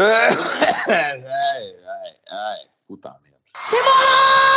[0.00, 4.50] Ai, ai, ai, puta merda.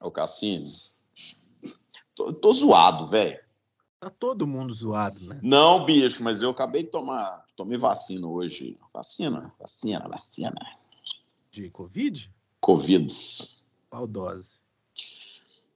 [0.00, 0.70] Ô, Cassino,
[2.14, 3.38] tô, tô zoado, velho.
[4.00, 5.40] Tá todo mundo zoado, né?
[5.42, 8.78] Não, bicho, mas eu acabei de tomar, tomei vacina hoje.
[8.94, 10.54] Vacina, vacina, vacina.
[11.50, 12.32] De Covid?
[12.60, 13.12] Covid.
[13.90, 14.60] Qual dose?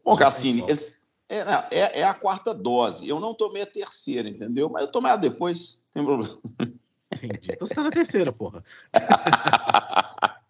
[0.04, 0.96] Bom, Cassini, esse-
[1.40, 3.08] é, é- é a quarta dose.
[3.08, 4.68] Eu não tomei a terceira, entendeu?
[4.68, 6.38] Mas eu tomei a depois, tem problema.
[7.12, 7.50] Entendi.
[7.52, 8.64] Então você tá na terceira, porra.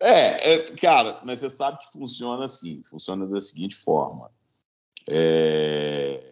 [0.00, 4.30] É, é, cara, mas você sabe que funciona assim, funciona da seguinte forma.
[5.08, 6.22] É,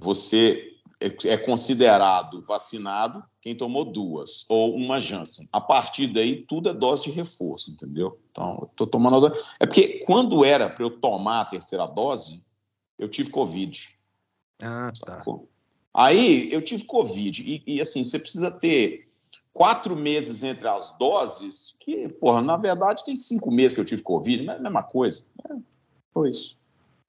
[0.00, 5.48] você é, é considerado vacinado quem tomou duas ou uma Janssen.
[5.52, 8.18] A partir daí, tudo é dose de reforço, entendeu?
[8.30, 9.46] Então, tô tomando a dose.
[9.60, 12.44] É porque quando era para eu tomar a terceira dose,
[12.98, 13.96] eu tive Covid.
[14.62, 15.18] Ah, tá.
[15.18, 15.48] sacou?
[15.92, 17.42] Aí eu tive Covid.
[17.42, 19.08] E, e, assim, você precisa ter
[19.52, 24.02] quatro meses entre as doses, que, porra, na verdade tem cinco meses que eu tive
[24.02, 25.30] Covid, não é a mesma coisa.
[25.48, 25.54] É,
[26.12, 26.58] foi isso.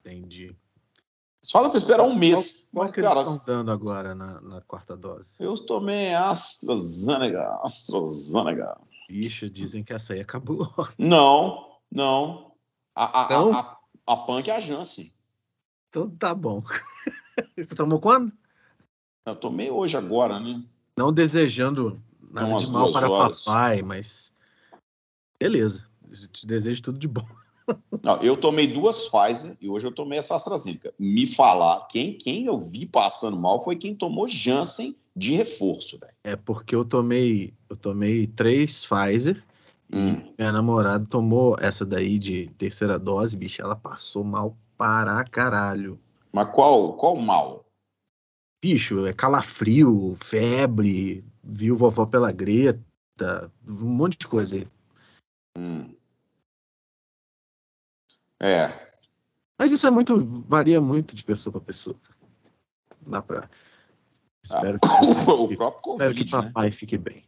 [0.00, 0.54] Entendi.
[1.48, 2.68] Você fala para esperar um mês.
[2.70, 5.34] Qual Mas, que eles cara, estão dando agora na, na quarta dose?
[5.40, 7.58] eu tomei AstraZeneca.
[7.62, 8.78] AstraZeneca.
[9.08, 10.92] Ixi, dizem que essa aí é cabulosa.
[11.00, 12.52] Não, não.
[12.94, 13.54] A, a, Não?
[13.54, 13.78] a, a,
[14.12, 15.10] a Punk é a Janssen.
[15.88, 16.58] Então tá bom.
[17.56, 18.30] Você tomou quando?
[19.24, 20.62] Eu tomei hoje, agora, né?
[20.98, 21.98] Não desejando
[22.30, 23.42] nada Umas de mal para horas.
[23.44, 24.34] papai, mas
[25.40, 25.88] beleza.
[26.06, 27.26] Eu te desejo tudo de bom.
[28.04, 30.92] Não, eu tomei duas Pfizer e hoje eu tomei essa AstraZeneca.
[30.98, 36.12] Me falar, quem, quem eu vi passando mal foi quem tomou Janssen de reforço, velho.
[36.24, 39.42] É porque eu tomei, eu tomei três Pfizer.
[39.92, 40.32] Hum.
[40.38, 45.98] Minha namorada tomou essa daí de terceira dose, bicho, ela passou mal para caralho.
[46.32, 47.64] Mas qual, qual mal?
[48.62, 54.68] Bicho, é calafrio, febre, viu vovó pela greta, um monte de coisa aí.
[55.56, 55.97] Hum.
[58.40, 58.68] É,
[59.58, 61.96] Mas isso é muito, varia muito de pessoa para pessoa.
[63.06, 63.48] Dá pra.
[64.44, 64.86] Espero, que,
[65.30, 66.42] o próprio espero que Covid, né?
[66.42, 67.24] papai fique bem.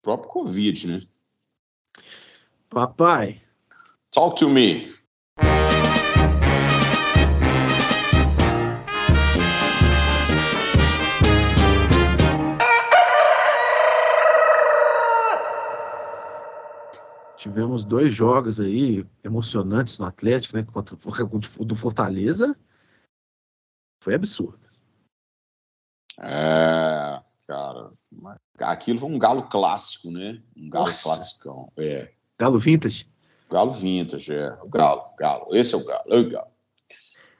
[0.00, 1.06] O próprio Covid, né?
[2.68, 3.40] Papai,
[4.16, 4.95] Talk to me.
[17.46, 20.64] Tivemos dois jogos aí emocionantes no Atlético, né?
[20.64, 22.56] Contra o do Fortaleza.
[24.02, 24.66] Foi absurdo.
[26.22, 27.92] É, cara,
[28.60, 30.42] aquilo foi um galo clássico, né?
[30.56, 31.02] Um galo Nossa.
[31.04, 31.72] classicão.
[31.76, 33.08] É, Galo Vintage?
[33.48, 34.52] galo vintage, é.
[34.62, 35.54] O galo, galo.
[35.54, 36.50] Esse é o galo, é o galo.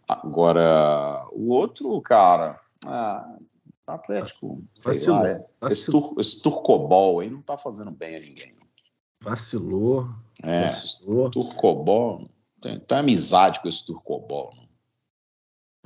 [0.08, 3.36] Agora, o outro, cara, ah,
[3.86, 5.40] Atlético, sei Vacilou, lá, é-
[5.70, 8.56] esse, tur, esse turcobol aí não tá fazendo bem a ninguém.
[9.20, 10.08] Vacilou.
[10.42, 11.30] É, vacilou.
[11.30, 12.28] turcobol,
[12.60, 14.52] tem, tem amizade com esse turcobol.
[14.54, 14.66] não.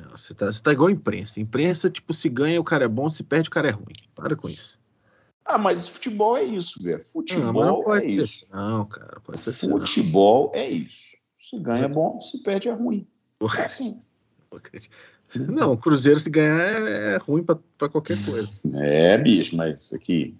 [0.06, 1.40] Não, Você tá, você tá igual a imprensa.
[1.40, 3.92] Imprensa, tipo, se ganha o cara é bom, se perde o cara é ruim.
[4.14, 4.78] Para com isso.
[5.44, 6.96] Ah, mas futebol é isso, velho.
[6.96, 7.52] Não, mas Futebol
[7.84, 8.44] não é ser isso.
[8.44, 9.20] assim, não, cara.
[9.20, 9.78] Pode ser assim, não.
[9.80, 11.16] Futebol é isso.
[11.38, 13.06] Se ganha é bom, se perde é ruim.
[13.58, 14.02] É assim.
[15.34, 18.60] Não, o Cruzeiro se ganhar é, é ruim pra qualquer coisa.
[18.74, 20.36] É, bicho, mas isso aqui.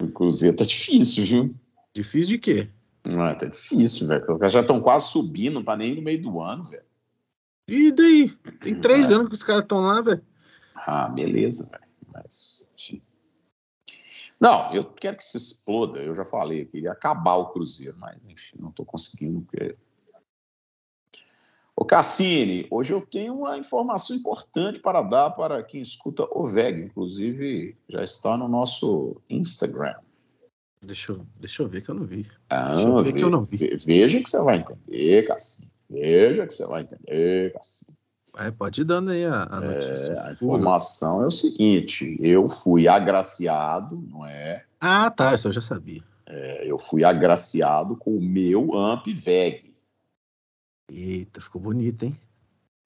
[0.00, 1.54] O Cruzeiro tá difícil, viu?
[1.98, 2.70] Difícil de quê?
[3.04, 4.22] Não, tá difícil, velho.
[4.30, 6.84] Os caras já estão quase subindo, não tá nem no meio do ano, velho.
[7.66, 8.30] E daí?
[8.60, 9.14] Tem três É.
[9.14, 10.24] anos que os caras estão lá, velho.
[10.76, 11.82] Ah, beleza, velho.
[12.14, 12.70] Mas.
[12.78, 13.02] enfim.
[14.38, 15.98] Não, eu quero que se exploda.
[15.98, 19.40] Eu já falei, eu queria acabar o Cruzeiro, mas enfim, não tô conseguindo.
[19.40, 19.74] Porque...
[21.74, 26.80] Ô Cassini, hoje eu tenho uma informação importante para dar para quem escuta o VEG.
[26.84, 29.96] Inclusive, já está no nosso Instagram.
[30.80, 32.24] Deixa eu, deixa eu ver que eu não vi.
[32.48, 33.56] Ah, Deixa eu ver que eu não vi.
[33.56, 35.70] ve- Veja que você vai entender, Cassini.
[35.90, 37.96] Veja que você vai entender, Cassini.
[38.32, 40.12] Vai, pode ir dando aí a, a notícia.
[40.12, 44.64] É, a informação é o seguinte: eu fui agraciado, não é?
[44.80, 45.34] Ah, tá.
[45.34, 46.02] Isso eu já sabia.
[46.26, 49.74] É, Eu fui agraciado com o meu Amp VEG,
[50.90, 52.16] Eita, ficou bonito, hein?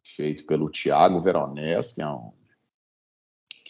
[0.05, 2.33] feito pelo Tiago Veronese, que é um,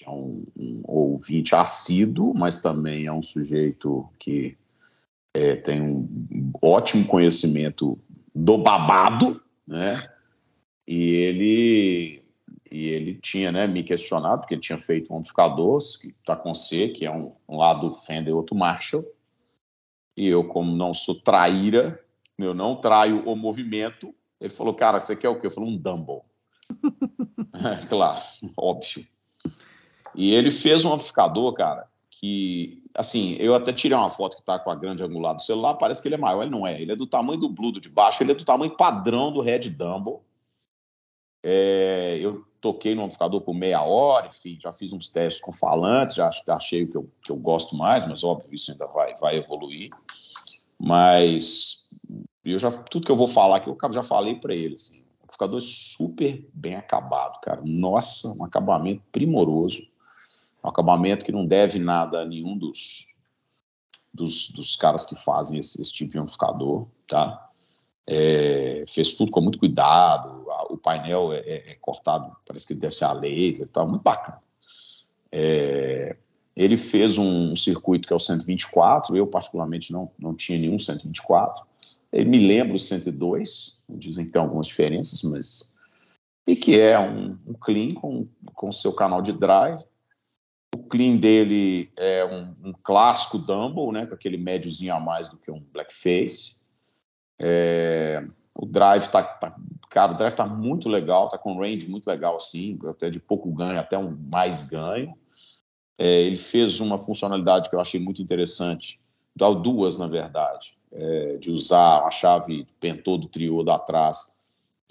[0.07, 4.57] é um, um ouvinte assíduo, mas também é um sujeito que
[5.35, 7.99] é, tem um ótimo conhecimento
[8.35, 10.09] do babado, né?
[10.87, 12.25] E ele,
[12.71, 16.55] e ele tinha né, me questionado, porque ele tinha feito um amplificador que está com
[16.55, 19.05] C, que é um, um lado Fender e outro Marshall.
[20.17, 21.99] E eu, como não sou traíra,
[22.39, 25.47] eu não traio o movimento, Ele falou, cara, você quer o quê?
[25.47, 26.23] Eu falei, um Dumble.
[27.55, 28.23] é, claro,
[28.57, 29.07] óbvio.
[30.15, 34.59] E ele fez um amplificador, cara, que, assim, eu até tirei uma foto que tá
[34.59, 36.81] com a grande angular do celular, parece que ele é maior, ele não é.
[36.81, 39.41] Ele é do tamanho do Blue do de baixo, ele é do tamanho padrão do
[39.41, 40.21] Red Dumble.
[41.43, 46.15] É, eu toquei no amplificador por meia hora, enfim, já fiz uns testes com falantes,
[46.15, 49.37] já, achei o que eu, que eu gosto mais, mas óbvio, isso ainda vai, vai
[49.37, 49.91] evoluir.
[50.79, 51.91] Mas
[52.45, 55.61] eu já, tudo que eu vou falar aqui, eu já falei para ele, assim, amplificador
[55.61, 57.61] super bem acabado, cara.
[57.65, 59.91] Nossa, um acabamento primoroso,
[60.65, 63.13] um acabamento que não deve nada a nenhum dos,
[64.13, 67.49] dos, dos caras que fazem esse, esse tipo de amplificador, tá?
[68.07, 72.95] É, fez tudo com muito cuidado, o painel é, é, é, cortado, parece que deve
[72.95, 74.41] ser a laser tal, muito bacana.
[75.31, 76.17] É,
[76.55, 81.65] ele fez um, circuito que é o 124, eu particularmente não, não tinha nenhum 124,
[82.13, 85.73] ele me lembra o 102, dizem que tem algumas diferenças, mas...
[86.45, 89.81] E que é um, um clean com, com seu canal de drive,
[90.75, 95.37] o clean dele é um, um, clássico Dumble, né, com aquele médiozinho a mais do
[95.37, 96.61] que um blackface.
[97.39, 98.25] É,
[98.55, 99.55] o drive tá, tá,
[99.91, 103.51] cara, o drive tá muito legal, tá com range muito legal assim, até de pouco
[103.53, 105.15] ganho até um mais ganho.
[105.99, 109.01] É, ele fez uma funcionalidade que eu achei muito interessante,
[109.37, 114.37] duas na verdade, é, de usar a chave pentô do trio da atrás,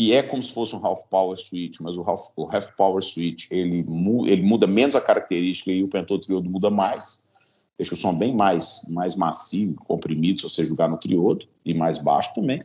[0.02, 3.04] que é como se fosse um half power switch, mas o half, o half power
[3.04, 3.86] switch ele,
[4.26, 7.30] ele muda menos a característica e o pentô triodo muda mais
[7.78, 11.98] deixa o som bem mais, mais macio, comprimido, se você jogar no triodo, e mais
[11.98, 12.64] baixo também.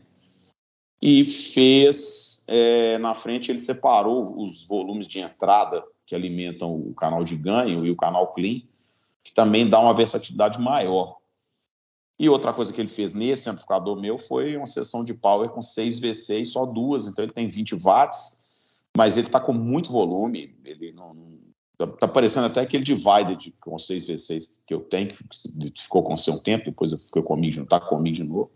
[1.01, 7.25] E fez, é, na frente, ele separou os volumes de entrada que alimentam o canal
[7.25, 8.61] de ganho e o canal clean,
[9.25, 11.17] que também dá uma versatilidade maior.
[12.19, 15.61] E outra coisa que ele fez nesse amplificador meu foi uma sessão de power com
[15.61, 18.43] 6 V6, só duas, então ele tem 20 watts,
[18.97, 21.15] mas ele está com muito volume, ele não,
[21.77, 25.17] Tá, tá parecendo até aquele divided com 6v6 que eu tenho, que
[25.77, 28.51] ficou com seu tempo, depois eu fiquei comigo, não tá comigo de novo.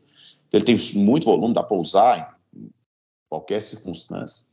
[0.51, 2.71] Ele tem muito volume, dá para usar em
[3.29, 4.47] qualquer circunstância.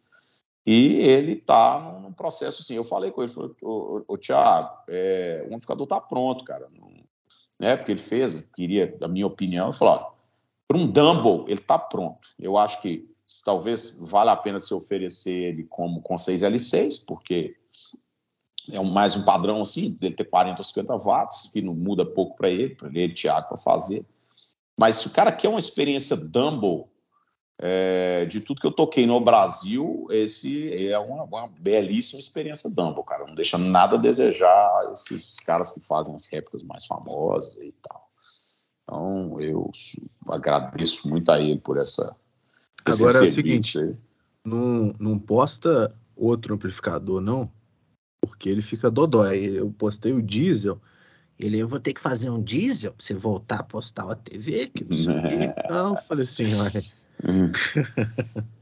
[0.65, 2.75] E ele está num processo assim.
[2.75, 6.67] Eu falei com ele, falei, ô, ô, Thiago, é, o amplificador está pronto, cara.
[6.77, 6.91] Não,
[7.59, 10.05] né, porque ele fez, queria, a minha opinião, falei,
[10.67, 12.27] para um Dumble, ele está pronto.
[12.37, 13.09] Eu acho que
[13.43, 17.55] talvez valha a pena se oferecer ele como com 6L6, porque
[18.71, 22.05] é um, mais um padrão assim, dele ter 40 ou 50 watts, que não muda
[22.05, 24.05] pouco para ele, para ele, Thiago, para fazer.
[24.77, 26.85] Mas se o cara quer uma experiência Dumble,
[27.59, 33.03] é, de tudo que eu toquei no Brasil, esse é uma, uma, belíssima experiência Dumble,
[33.03, 33.25] cara.
[33.25, 38.07] Não deixa nada a desejar esses caras que fazem as réplicas mais famosas e tal.
[38.83, 39.71] Então, eu
[40.27, 42.15] agradeço muito a ele por essa.
[42.85, 43.77] Agora é o seguinte:
[44.45, 47.51] não, não posta outro amplificador, não?
[48.37, 49.45] porque ele fica dodói.
[49.45, 50.79] Eu postei o diesel,
[51.39, 54.67] ele, eu vou ter que fazer um diesel pra você voltar a postar a TV,
[54.67, 55.45] que não sei é.
[55.45, 56.81] Então, eu falei assim, olha.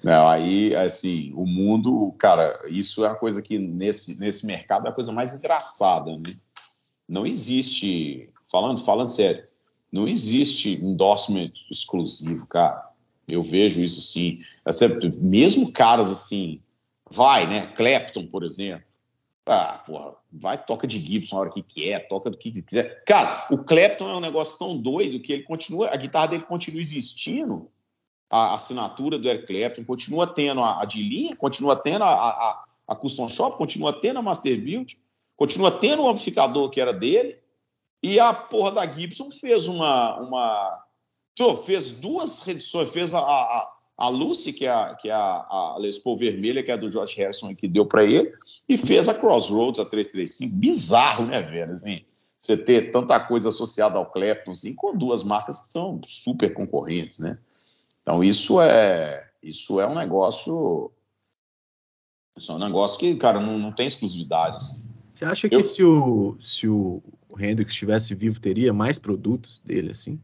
[0.04, 4.90] Não, aí, assim, o mundo, cara, isso é uma coisa que nesse, nesse mercado é
[4.90, 6.36] a coisa mais engraçada, né?
[7.08, 9.46] Não existe, falando, falando sério,
[9.90, 12.90] não existe endorsement exclusivo, cara.
[13.26, 14.42] Eu vejo isso sim.
[15.18, 16.60] Mesmo caras assim,
[17.10, 17.68] vai, né?
[17.68, 18.95] Clapton, por exemplo
[19.48, 23.04] ah, porra, vai, toca de Gibson a hora que quer, toca do que quiser.
[23.06, 26.82] Cara, o Clapton é um negócio tão doido que ele continua, a guitarra dele continua
[26.82, 27.70] existindo,
[28.30, 32.66] a assinatura do Eric Clapton, continua tendo a, a de linha, continua tendo a, a,
[32.88, 35.00] a Custom Shop, continua tendo a Master Build,
[35.38, 37.38] continua tendo o amplificador que era dele,
[38.02, 40.20] e a porra da Gibson fez uma.
[40.20, 40.86] uma
[41.66, 45.78] fez duas reedições, fez a, a a Lucy, que é a, que é a, a
[45.80, 48.34] Les Paul vermelha, que é a do Josh Harrison, que deu para ele,
[48.68, 50.56] e fez a Crossroads, a 335.
[50.56, 51.72] Bizarro, né, velho?
[51.72, 52.02] Assim,
[52.38, 57.20] você ter tanta coisa associada ao Clapton, assim, com duas marcas que são super concorrentes,
[57.20, 57.38] né?
[58.02, 60.92] Então, isso é, isso é um negócio.
[62.38, 64.58] Isso é um negócio que, cara, não, não tem exclusividade.
[64.58, 64.90] Assim.
[65.14, 65.64] Você acha que Eu...
[65.64, 67.02] se, o, se o
[67.40, 70.20] Hendrix estivesse vivo, teria mais produtos dele, assim?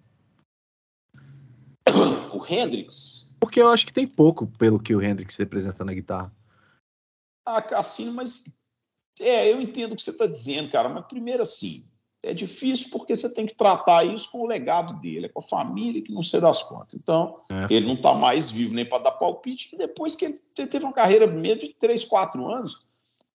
[2.33, 6.31] O Hendrix, porque eu acho que tem pouco pelo que o Hendrix representa na guitarra.
[7.43, 8.47] Ah, assim, mas.
[9.19, 11.83] É, eu entendo o que você está dizendo, cara, mas primeiro assim,
[12.23, 15.43] é difícil porque você tem que tratar isso com o legado dele, é com a
[15.43, 16.93] família que não sei das contas.
[16.93, 17.73] Então, é.
[17.73, 21.27] ele não está mais vivo nem para dar palpite, depois que ele teve uma carreira
[21.27, 22.85] meio de 3, 4 anos,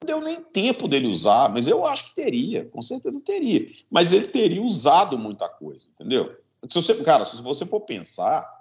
[0.02, 3.68] não deu nem tempo dele usar, mas eu acho que teria, com certeza teria.
[3.90, 6.36] Mas ele teria usado muita coisa, entendeu?
[6.68, 8.55] Se você, cara, se você for pensar,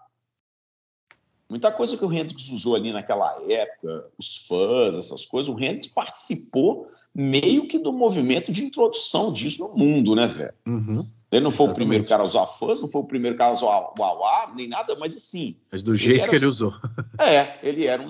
[1.49, 5.87] Muita coisa que o Hendrix usou ali naquela época, os fãs, essas coisas, o Hendrix
[5.87, 10.53] participou meio que do movimento de introdução disso no mundo, né, velho?
[10.65, 11.07] Uhum.
[11.31, 11.71] Ele não foi Exatamente.
[11.71, 14.53] o primeiro cara a usar fãs, não foi o primeiro cara a usar o Auá,
[14.55, 15.57] nem nada, mas assim.
[15.71, 16.73] Mas do jeito era, que ele usou.
[17.19, 18.09] É, ele era um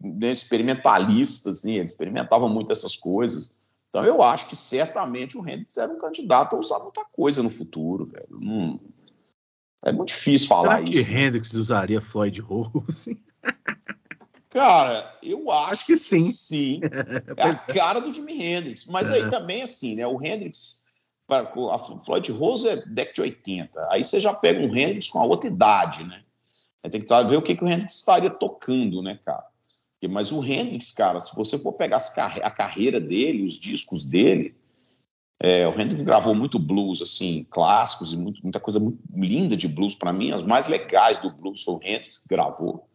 [0.00, 3.54] né, experimentalista, assim, ele experimentava muito essas coisas.
[3.88, 7.50] Então eu acho que certamente o Hendrix era um candidato a usar muita coisa no
[7.50, 8.38] futuro, velho.
[8.40, 8.80] Não,
[9.84, 11.10] é muito difícil falar Será que isso.
[11.10, 13.18] que Hendrix usaria Floyd Rose?
[14.48, 16.30] Cara, eu acho, acho que sim.
[16.30, 16.80] Sim.
[17.36, 18.86] é a cara do Jimi Hendrix.
[18.86, 19.14] Mas é.
[19.14, 20.06] aí também, assim, né?
[20.06, 20.84] O Hendrix.
[21.28, 23.86] A Floyd Rose é década de 80.
[23.90, 26.22] Aí você já pega um Hendrix com a outra idade, né?
[26.82, 29.44] Aí tem que ver o que, que o Hendrix estaria tocando, né, cara?
[30.08, 34.54] Mas o Hendrix, cara, se você for pegar a carreira dele, os discos dele,
[35.40, 39.68] é, o Hendrix gravou muito blues, assim, clássicos e muito, muita coisa muito linda de
[39.68, 39.94] blues.
[39.94, 42.88] Para mim, as mais legais do blues foi o Hendrix que gravou.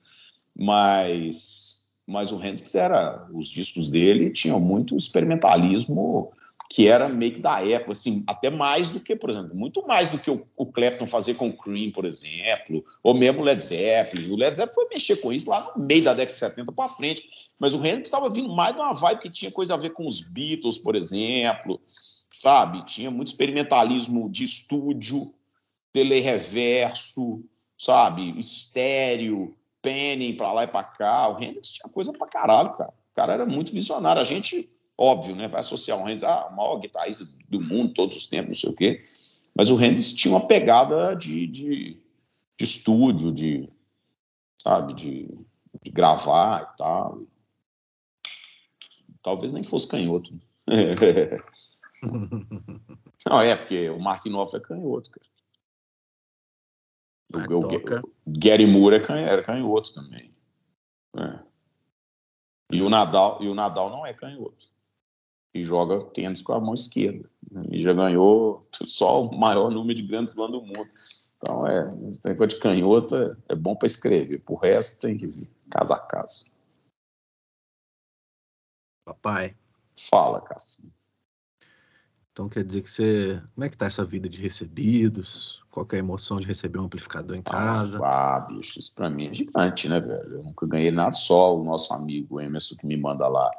[0.58, 6.32] Mas, mas o Hendrix era, os discos dele tinham muito experimentalismo
[6.70, 10.10] que era meio que da época, assim, até mais do que, por exemplo, muito mais
[10.10, 13.60] do que o, o Clapton fazia com o Cream, por exemplo, ou mesmo o Led
[13.60, 14.32] Zeppelin.
[14.32, 16.90] O Led Zeppelin foi mexer com isso lá no meio da década de 70 para
[16.90, 17.28] frente,
[17.58, 20.08] mas o Hendrix estava vindo mais de uma vibe que tinha coisa a ver com
[20.08, 21.82] os Beatles, por exemplo,
[22.32, 22.86] sabe?
[22.86, 25.34] Tinha muito experimentalismo de estúdio,
[25.92, 27.44] tele-reverso,
[27.78, 28.40] sabe?
[28.40, 31.30] Estéreo, penning para lá e para cá.
[31.30, 32.92] O Hendrix tinha coisa para caralho, cara.
[32.92, 34.22] O cara era muito visionário.
[34.22, 38.28] A gente, óbvio, né, vai associar o Hendrix ah, maior guitarrista do mundo, todos os
[38.28, 39.04] tempos, não sei o quê.
[39.56, 41.98] Mas o Hendrix tinha uma pegada de, de,
[42.58, 43.70] de estúdio, de,
[44.62, 45.28] sabe, de,
[45.84, 47.22] de gravar e tal.
[49.22, 50.32] Talvez nem fosse canhoto.
[53.30, 55.28] Não, é, porque o Mark Knopfler é canhoto, cara.
[57.32, 60.34] O, o, o, Gary Moore é canhoto, era canhoto também.
[61.18, 61.40] É.
[62.72, 64.68] E o Nadal, e o Nadal não é canhoto.
[65.54, 67.30] E joga tênis com a mão esquerda.
[67.72, 70.88] E já ganhou só o maior número de grandes lãs do mundo.
[71.38, 74.40] Então, é, esse negócio de canhoto é, é bom para escrever.
[74.42, 76.46] Por resto, tem que vir, caso a caso.
[79.06, 79.56] Papai.
[80.10, 80.92] Fala, Cassim.
[82.32, 83.42] Então quer dizer que você.
[83.54, 85.62] Como é que tá essa vida de recebidos?
[85.70, 88.00] Qual é a emoção de receber um amplificador em casa?
[88.04, 90.36] Ah, ah, bicho, isso pra mim é gigante, né, velho?
[90.36, 93.52] Eu nunca ganhei nada só o nosso amigo Emerson que me manda lá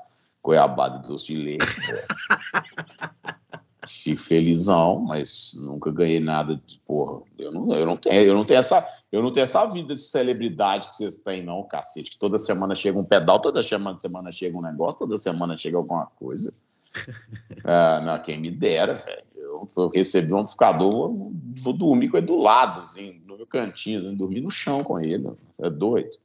[0.42, 2.06] goiabada de doce de leite, velho.
[3.86, 7.22] Fico felizão, mas nunca ganhei nada de porra.
[7.38, 10.00] Eu não, eu não tenho, eu não tenho essa, eu não tenho essa vida de
[10.00, 12.12] celebridade que vocês têm, não, cacete.
[12.12, 15.76] Que toda semana chega um pedal, toda semana, semana chega um negócio, toda semana chega
[15.76, 16.52] alguma coisa.
[17.64, 19.24] ah, não, quem me dera, velho.
[19.34, 23.46] Eu, eu, recebi um amplificador, vou, vou dormir com ele do lado, assim, no meu
[23.46, 25.30] cantinho, assim, dormir no chão com ele.
[25.58, 26.16] É doido.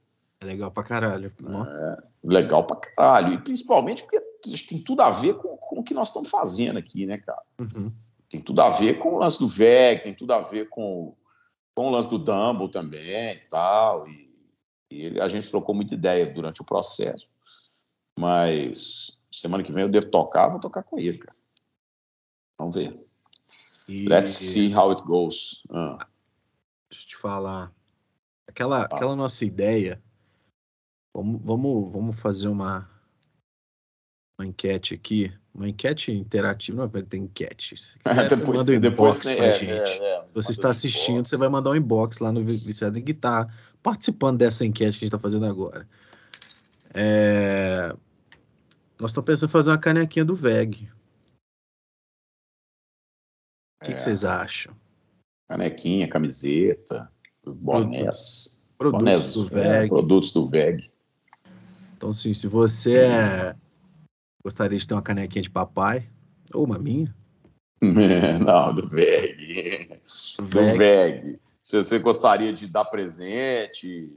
[0.42, 1.32] É legal pra caralho.
[1.40, 3.34] É, legal pra caralho.
[3.34, 4.22] E principalmente porque
[4.68, 7.42] tem tudo a ver com, com o que nós estamos fazendo aqui, né, cara?
[7.60, 7.92] Uhum.
[8.30, 11.16] Tem tudo a ver com o lance do VEG, tem tudo a ver com,
[11.74, 14.08] com o lance do Dumble também e tal.
[14.08, 14.30] E,
[14.92, 17.28] e ele, a gente trocou muita ideia durante o processo.
[18.20, 21.36] Mas Semana que vem eu devo tocar, vou tocar com ele, cara.
[22.58, 22.98] Vamos ver.
[23.88, 24.08] E...
[24.08, 25.68] Let's see how it goes.
[25.70, 26.08] Ah.
[26.90, 27.72] Deixa eu te falar.
[28.48, 28.86] Aquela, ah.
[28.86, 30.02] aquela nossa ideia.
[31.14, 32.90] Vamos, vamos, vamos fazer uma,
[34.40, 35.34] uma enquete aqui.
[35.54, 36.82] Uma enquete interativa.
[36.82, 37.76] Não vai ter enquete.
[37.78, 39.72] Se quiser, depois, manda um inbox depois, pra é, gente.
[39.72, 41.30] É, é, Se você está assistindo, inbox.
[41.30, 45.08] você vai mandar um inbox lá no Viciados em Guitarra, participando dessa enquete que a
[45.08, 45.88] gente está fazendo agora.
[46.94, 47.94] É,
[49.00, 50.90] nós estamos pensando em fazer uma canequinha do VEG.
[53.82, 53.96] O que, é.
[53.96, 54.76] que, vocês acham?
[55.50, 57.12] Canequinha, camiseta,
[57.46, 58.62] bonés.
[58.78, 59.86] Produtos bonés, do VEG.
[59.86, 60.92] É, produtos do VEG.
[61.96, 63.56] Então, sim, se você é...
[64.44, 66.10] gostaria de ter uma canequinha de papai,
[66.54, 67.14] ou uma minha.
[67.82, 70.02] Não, do VEG.
[70.52, 71.40] Do VEG.
[71.62, 74.16] Se você gostaria de dar presente,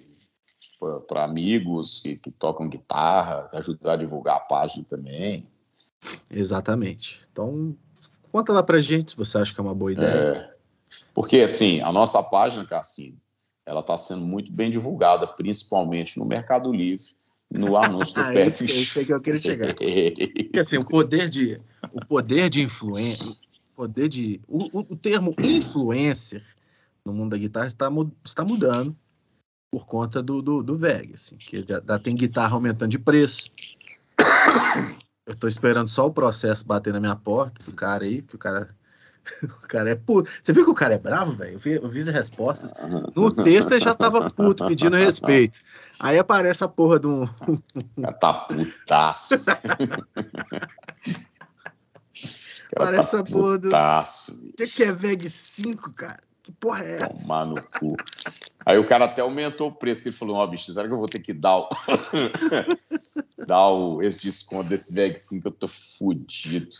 [1.06, 5.46] para amigos que, que, tocam guitarra, ajudar a divulgar a página também.
[6.30, 7.20] Exatamente.
[7.32, 7.76] Então,
[8.30, 10.08] conta lá pra gente se você acha que é uma boa ideia.
[10.08, 10.54] É,
[11.12, 13.18] porque, assim, a nossa página, Cassino,
[13.66, 17.04] ela está sendo muito bem divulgada, principalmente no Mercado Livre,
[17.50, 18.60] no anúncio do PSX.
[18.60, 19.74] isso, isso é que eu queria chegar.
[19.74, 21.60] Porque, assim, o poder de,
[21.92, 23.26] o poder de influência,
[23.74, 26.44] poder de, o, o, termo influencer
[27.04, 27.88] no mundo da guitarra está,
[28.24, 28.96] está mudando
[29.70, 33.50] por conta do, do, do VEG, assim, que já, já tem guitarra aumentando de preço.
[35.26, 38.38] Eu estou esperando só o processo bater na minha porta, do cara aí, que o
[38.38, 38.74] cara
[39.42, 40.30] O cara é puto.
[40.42, 41.54] Você viu que o cara é bravo, velho?
[41.54, 42.72] Eu, vi, eu vi as respostas.
[43.14, 45.60] No texto ele já tava puto, pedindo respeito.
[45.98, 47.26] Aí aparece a porra de um.
[48.20, 49.34] tá putaço.
[52.76, 53.68] Parece tá a porra do.
[53.68, 56.22] O que, que é VEG 5, cara?
[56.42, 57.08] Que porra é essa?
[57.08, 57.96] Tomar no cu.
[58.68, 60.92] Aí o cara até aumentou o preço, que ele falou: Ó, oh, bicho, será que
[60.92, 61.68] eu vou ter que dar o.
[63.48, 65.48] dar o, esse desconto desse VEG 5?
[65.48, 66.76] Eu tô fudido.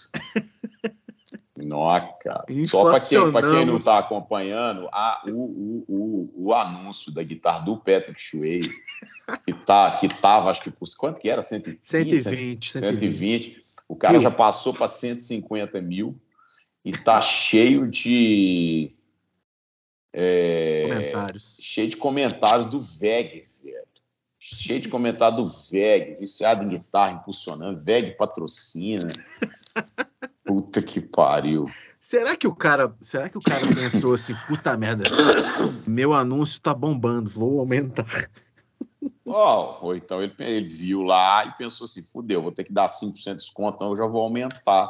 [1.57, 2.45] Nossa, cara.
[2.67, 7.61] Só para quem, quem não está acompanhando, a, o, o, o, o, anúncio da guitarra
[7.61, 8.69] do Patrick Swayze,
[9.47, 11.41] que, tá, que tava, acho que por quanto que era?
[11.41, 11.81] 120?
[11.85, 12.73] 120.
[12.73, 12.81] 120.
[12.81, 13.65] 120.
[13.89, 14.21] O cara mil.
[14.21, 16.21] já passou para 150 mil
[16.85, 18.93] e tá cheio de.
[20.13, 21.59] É, comentários.
[21.61, 23.87] Cheio de comentários do VEG, velho.
[24.39, 27.79] Cheio de comentários do VEG, viciado em guitarra, impulsionando.
[27.79, 29.09] VEG patrocina.
[30.45, 31.67] Puta que pariu.
[32.01, 35.05] Será que o cara, será que o cara pensou assim, puta merda,
[35.87, 38.07] meu anúncio tá bombando, vou aumentar.
[39.27, 42.89] Oh, ou então ele, ele, viu lá e pensou assim, fudeu, vou ter que dar
[42.89, 44.89] 5% de desconto, então eu já vou aumentar.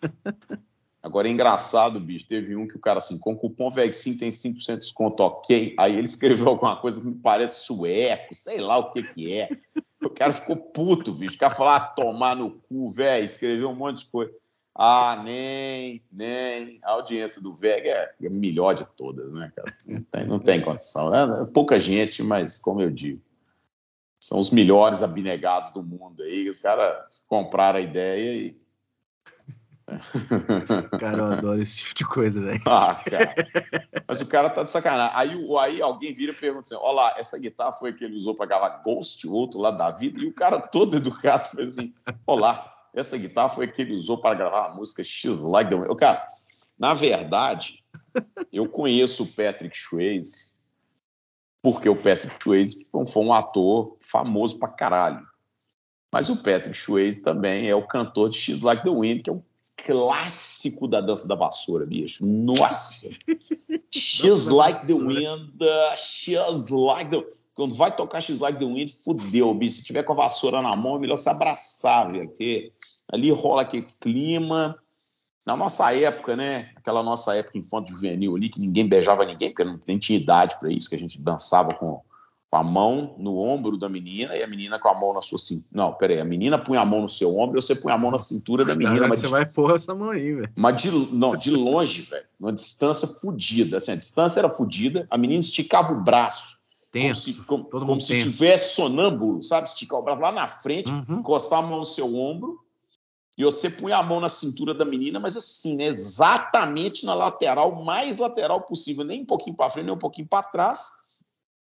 [1.02, 4.66] Agora é engraçado, bicho, teve um que o cara assim, com cupom VEG5 tem 5%
[4.66, 5.74] de desconto, ok.
[5.78, 9.48] Aí ele escreveu alguma coisa que me parece sueco, sei lá o que que é.
[10.02, 11.36] O cara ficou puto, bicho.
[11.36, 14.32] O cara falou, ah, tomar no cu, velho, escreveu um monte de coisa.
[14.74, 16.78] Ah, nem, nem.
[16.82, 19.76] A audiência do VEG é a melhor de todas, né, cara?
[19.86, 21.14] Não tem, não tem condição.
[21.14, 23.20] É, é pouca gente, mas como eu digo,
[24.18, 26.48] são os melhores abnegados do mundo aí.
[26.48, 28.60] Os caras compraram a ideia e.
[31.00, 32.60] Cara, eu adoro esse tipo de coisa, velho.
[32.66, 33.34] Ah, cara.
[34.06, 35.12] Mas o cara tá de sacanagem.
[35.14, 38.16] Aí, aí alguém vira e pergunta assim: Olha lá, essa guitarra foi a que ele
[38.16, 40.20] usou para gravar Ghost, o outro lá da vida.
[40.20, 41.94] E o cara todo educado fez assim:
[42.26, 45.76] Olá, essa guitarra foi a que ele usou para gravar a música X Like the
[45.76, 45.96] Wind.
[45.96, 46.22] Cara,
[46.78, 47.82] na verdade,
[48.52, 50.50] eu conheço o Patrick Swayze
[51.62, 55.26] porque o Patrick Swayze foi um ator famoso pra caralho.
[56.12, 59.32] Mas o Patrick Swayze também é o cantor de X Like the Wind, que é
[59.32, 59.42] um
[59.84, 62.24] clássico da dança da vassoura, bicho.
[62.24, 63.10] Nossa!
[63.90, 65.52] X Like the Wind,
[65.96, 69.76] X Like the Quando vai tocar X Like the Wind, fudeu, bicho.
[69.76, 72.28] Se tiver com a vassoura na mão, é melhor se abraçar, velho.
[72.28, 72.72] Porque
[73.12, 74.76] ali rola aquele clima.
[75.44, 76.70] Na nossa época, né?
[76.76, 80.58] Aquela nossa época infanto juvenil ali, que ninguém beijava ninguém, porque não, nem tinha idade
[80.60, 82.00] para isso, que a gente dançava com,
[82.50, 85.38] com a mão no ombro da menina e a menina com a mão na sua
[85.38, 85.68] cintura.
[85.70, 88.10] Não, peraí, a menina punha a mão no seu ombro e você punha a mão
[88.10, 89.06] na cintura da menina.
[89.06, 89.32] Mas você de...
[89.32, 90.52] vai pôr essa mão aí, velho.
[90.56, 93.76] Mas de, não, de longe, velho, numa distância fodida.
[93.76, 96.58] Assim, a distância era fodida, a menina esticava o braço.
[96.90, 99.68] Tenso, como se, como, como se tivesse sonâmbulo, sabe?
[99.68, 101.20] Esticar o braço lá na frente, uhum.
[101.20, 102.58] encostar a mão no seu ombro
[103.38, 107.82] e você punha a mão na cintura da menina, mas assim, né, exatamente na lateral,
[107.82, 110.99] mais lateral possível, nem um pouquinho para frente, nem um pouquinho para trás,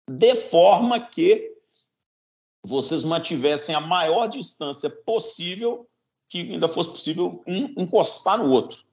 [0.09, 1.51] de forma que
[2.63, 5.89] vocês mantivessem a maior distância possível,
[6.29, 8.85] que ainda fosse possível um encostar no outro,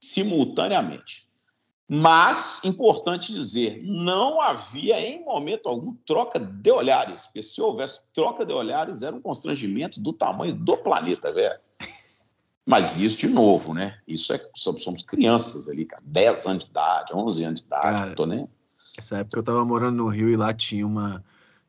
[0.00, 1.30] simultaneamente.
[1.88, 8.46] Mas, importante dizer, não havia em momento algum troca de olhares, porque se houvesse troca
[8.46, 11.60] de olhares, era um constrangimento do tamanho do planeta, velho.
[12.66, 13.98] Mas isso, de novo, né?
[14.06, 14.40] Isso é.
[14.54, 16.02] Somos crianças ali, cara.
[16.06, 18.48] 10 anos de idade, 11 anos de idade, cara, tô nem.
[18.96, 21.24] Essa época eu tava morando no Rio e lá tinha uma,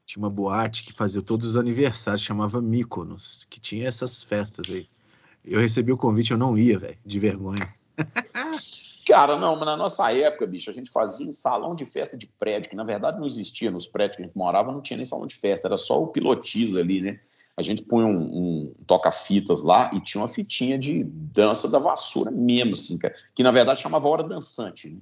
[0.05, 4.87] tinha uma boate que fazia todos os aniversários, chamava Mykonos, que tinha essas festas aí.
[5.43, 7.73] Eu recebi o convite, eu não ia, velho, de vergonha.
[9.05, 12.25] Cara, não, mas na nossa época, bicho, a gente fazia em salão de festa de
[12.25, 15.05] prédio, que na verdade não existia nos prédios que a gente morava, não tinha nem
[15.05, 17.19] salão de festa, era só o pilotis ali, né?
[17.55, 22.31] a gente punha um, um toca-fitas lá e tinha uma fitinha de dança da vassoura
[22.31, 24.97] mesmo, assim, que, que na verdade chamava hora dançante, né?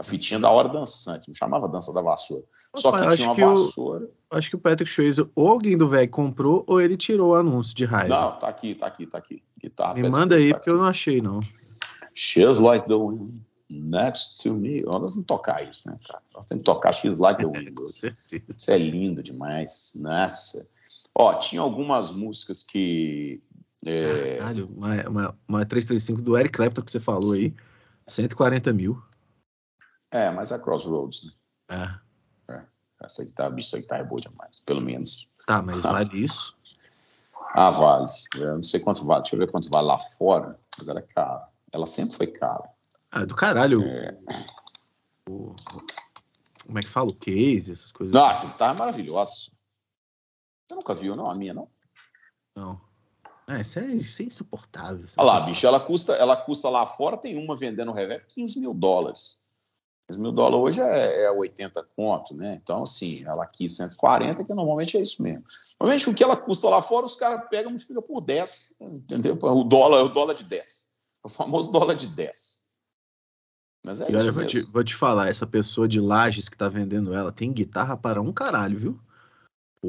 [0.00, 2.42] A fitinha da hora dançante, não chamava dança da vassoura.
[2.72, 4.06] Opa, Só que tinha uma que vassoura.
[4.32, 7.34] O, acho que o Patrick Swayze ou alguém do VEG comprou ou ele tirou o
[7.34, 8.08] anúncio de raiva.
[8.08, 9.42] Não, tá aqui, tá aqui, tá aqui.
[9.62, 10.78] Guitarra, Me manda aí, tá porque aqui.
[10.78, 11.40] eu não achei, não.
[12.14, 14.80] She's like the wind next to me.
[14.80, 16.22] Nós vamos tocar isso, né, cara?
[16.34, 17.74] Nós temos que tocar She's like the wind.
[18.56, 19.92] isso é lindo demais.
[20.00, 20.66] Nossa.
[21.14, 23.42] Ó, tinha algumas músicas que.
[23.84, 24.38] É...
[24.38, 27.54] Caralho, uma, uma, uma 335 do Eric Clapton que você falou aí,
[28.06, 28.98] 140 mil.
[30.10, 31.24] É, mas é Crossroads,
[31.68, 32.00] né?
[32.48, 32.52] É.
[32.54, 32.66] é.
[33.02, 35.30] Essa guitarra, essa guitarra é boa demais, pelo menos.
[35.46, 35.92] Tá, mas ah.
[35.92, 36.58] vale isso?
[37.52, 38.06] Ah, vale.
[38.36, 39.22] Eu não sei quanto vale.
[39.22, 41.48] Deixa eu ver quanto vale lá fora, mas ela é cara.
[41.72, 42.70] Ela sempre foi cara.
[43.10, 43.82] Ah, do caralho.
[43.82, 44.16] É...
[45.28, 45.56] O...
[46.64, 47.10] Como é que fala?
[47.10, 48.14] O case, essas coisas.
[48.14, 48.52] Nossa, assim.
[48.52, 49.32] guitarra é maravilhosa.
[49.32, 51.26] Você nunca viu, não?
[51.26, 51.68] A minha, não?
[52.54, 52.80] Não.
[53.48, 55.04] É, isso é, isso é insuportável.
[55.18, 58.72] Olha lá, bicho, ela custa, ela custa lá fora, tem uma vendendo reverb 15 mil
[58.72, 59.39] dólares.
[60.10, 62.58] 15 mil dólares hoje é, é 80 conto, né?
[62.60, 65.44] Então, assim, ela aqui 140, que normalmente é isso mesmo.
[65.78, 69.38] Normalmente o que ela custa lá fora, os caras pegam e multiplicam por 10, entendeu?
[69.40, 70.92] O dólar é o dólar de 10.
[71.24, 72.60] É o famoso dólar de 10.
[73.86, 76.56] Mas é e isso olha, vou te, vou te, falar, essa pessoa de Lages que
[76.56, 79.00] tá vendendo ela tem guitarra para um caralho, viu?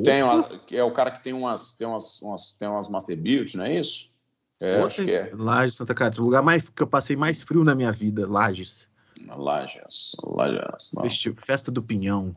[0.04, 3.58] Tem uma, é o cara que tem umas, tem umas, umas, tem umas Master Build,
[3.58, 4.16] não é isso?
[4.62, 5.32] É, acho que é.
[5.34, 8.88] Lages, Santa Catarina, o lugar mais que eu passei mais frio na minha vida, Lages.
[9.36, 10.92] Lages, Lages.
[11.02, 12.36] Festival, festa do Pinhão.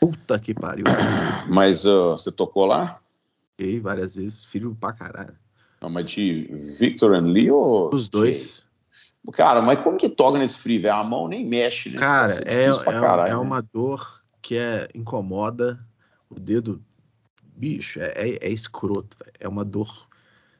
[0.00, 0.84] Puta que pariu.
[1.48, 3.00] Mas uh, você tocou lá?
[3.56, 5.36] Toquei várias vezes, frio pra caralho.
[5.82, 6.42] Não, mas de
[6.78, 7.92] Victor and Lee ou.
[7.92, 8.66] Os dois.
[9.32, 10.94] Cara, mas como que toca nesse frio, velho?
[10.94, 11.98] A mão nem mexe, né?
[11.98, 13.36] Cara, é, é, caralho, é né?
[13.36, 15.78] uma dor que é incomoda
[16.28, 16.82] o dedo.
[17.42, 19.32] Bicho, é, é, é escroto, véio.
[19.38, 20.08] é uma dor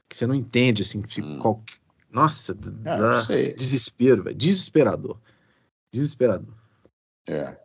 [0.07, 1.39] que você não entende, assim, tipo, hum.
[1.39, 1.63] qual...
[2.11, 2.55] nossa, é,
[2.99, 3.23] dá
[3.55, 5.19] desespero, velho, desesperador,
[5.93, 6.55] desesperador.
[7.29, 7.57] É,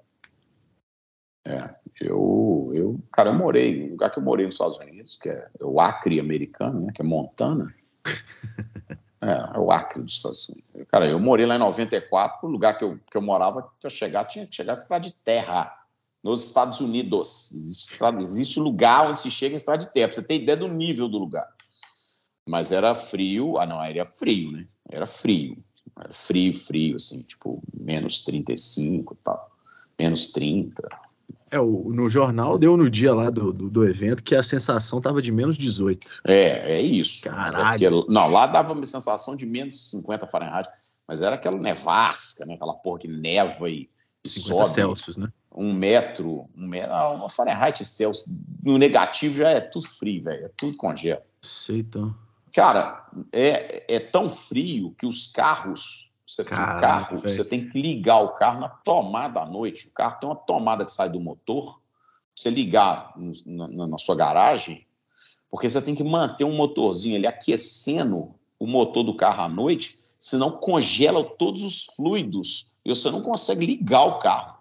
[1.48, 5.30] é, eu, eu, cara, eu morei, o lugar que eu morei nos Estados Unidos, que
[5.30, 7.74] é o Acre americano, né, que é Montana,
[9.22, 10.88] é, é o Acre dos Estados Unidos.
[10.90, 14.26] Cara, eu morei lá em 94, o lugar que eu, que eu morava, para chegar,
[14.26, 15.72] tinha que chegar a estrada de terra,
[16.24, 17.52] nos Estados Unidos.
[17.52, 20.68] Existe, existe lugar onde se chega em estrada de terra, pra você ter ideia do
[20.68, 21.48] nível do lugar.
[22.46, 24.68] Mas era frio, ah não, era frio, né?
[24.90, 25.58] Era frio,
[25.98, 29.52] era frio, frio, assim, tipo, menos 35 e tal,
[29.98, 30.88] menos 30,
[31.56, 35.00] é, o, no jornal deu no dia lá do, do, do, evento que a sensação
[35.00, 36.22] tava de menos 18.
[36.28, 37.28] É, é isso.
[37.28, 37.86] É Caralho.
[37.86, 40.70] É porque, não, lá dava uma sensação de menos 50 Fahrenheit,
[41.08, 42.56] mas era aquela nevasca, né?
[42.56, 43.90] Aquela porra que neva e,
[44.24, 44.70] e sobe.
[44.70, 45.30] Celsius, né?
[45.56, 48.36] Um metro, um metro, ah, uma Fahrenheit Celsius.
[48.62, 50.46] No negativo já é tudo frio, velho.
[50.46, 51.24] É tudo congela.
[51.42, 52.14] Sei, então.
[52.56, 57.36] Cara, é, é tão frio que os carros você tem um carro, véio.
[57.36, 59.88] você tem que ligar o carro na tomada à noite.
[59.88, 61.82] O carro tem uma tomada que sai do motor.
[62.34, 63.14] Você ligar
[63.46, 64.88] na, na sua garagem,
[65.50, 70.02] porque você tem que manter um motorzinho ali aquecendo o motor do carro à noite,
[70.18, 74.60] senão congela todos os fluidos e você não consegue ligar o carro.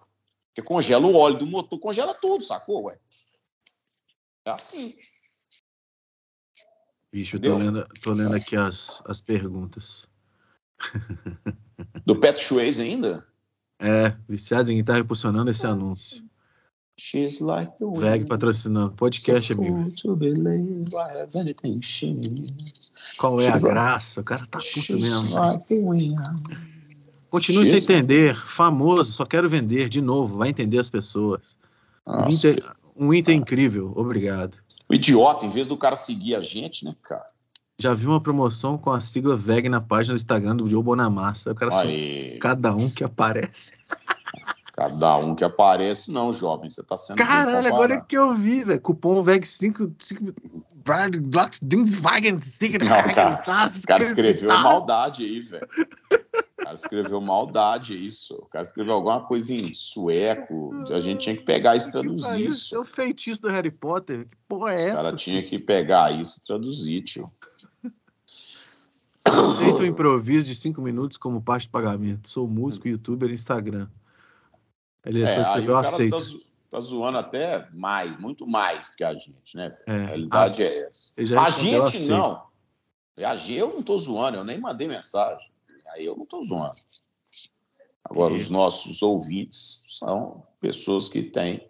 [0.48, 2.98] Porque congela o óleo do motor, congela tudo, sacou, ué?
[4.44, 4.96] É assim.
[7.14, 10.09] Bicho, eu tô lendo, tô lendo aqui as, as perguntas.
[12.05, 13.24] Do Pat Swayze ainda?
[13.79, 16.24] É, viciados em guitarra impulsionando esse anúncio.
[16.98, 18.94] She's like the VEG patrocinando.
[18.96, 19.85] Podcast, amigo.
[23.16, 24.20] Qual é She's a graça?
[24.20, 25.35] O cara tá puto mesmo.
[25.35, 25.66] Like
[27.31, 28.35] Continue sem entender.
[28.35, 29.88] Famoso, só quero vender.
[29.88, 31.55] De novo, vai entender as pessoas.
[32.05, 33.92] Um Inter, um Inter incrível.
[33.94, 34.63] Obrigado.
[34.88, 37.27] O idiota, em vez do cara seguir a gente, né, cara?
[37.79, 41.51] Já vi uma promoção com a sigla VEG na página do Instagram do Joe Bonamassa.
[41.51, 43.73] Eu quero saber cada um que aparece.
[44.77, 46.68] Cada um que aparece, não, jovem.
[46.68, 47.16] Você tá sendo.
[47.16, 48.81] Caralho, agora é que eu vi, velho.
[48.81, 49.94] Cupom VEG 5.
[49.97, 50.35] 5
[51.62, 52.38] Dienstwagen,
[52.81, 55.68] Não, cara, o cara escreveu maldade aí, velho.
[56.75, 58.35] Cara escreveu maldade, isso.
[58.35, 60.73] O cara escreveu alguma coisa em sueco.
[60.93, 62.75] A gente tinha que pegar isso e traduzir isso.
[62.75, 64.27] É o feitiço do Harry Potter.
[64.29, 64.99] Que porra é Os essa?
[64.99, 67.33] O cara tinha que pegar isso e traduzir, tio.
[69.59, 72.29] Feito um improviso de cinco minutos como parte do pagamento.
[72.29, 73.89] Sou músico, youtuber Instagram.
[75.05, 76.17] Ele é, só escreveu aceito.
[76.19, 76.25] Tá,
[76.71, 79.77] tá, zoando até mais, muito mais que a gente, né?
[79.87, 81.13] É, a realidade é essa.
[81.41, 82.43] A gente não.
[83.49, 85.54] Eu não tô zoando, eu nem mandei mensagem.
[85.88, 86.79] Aí eu não tô zoando.
[88.05, 91.68] Agora, os nossos ouvintes são pessoas que têm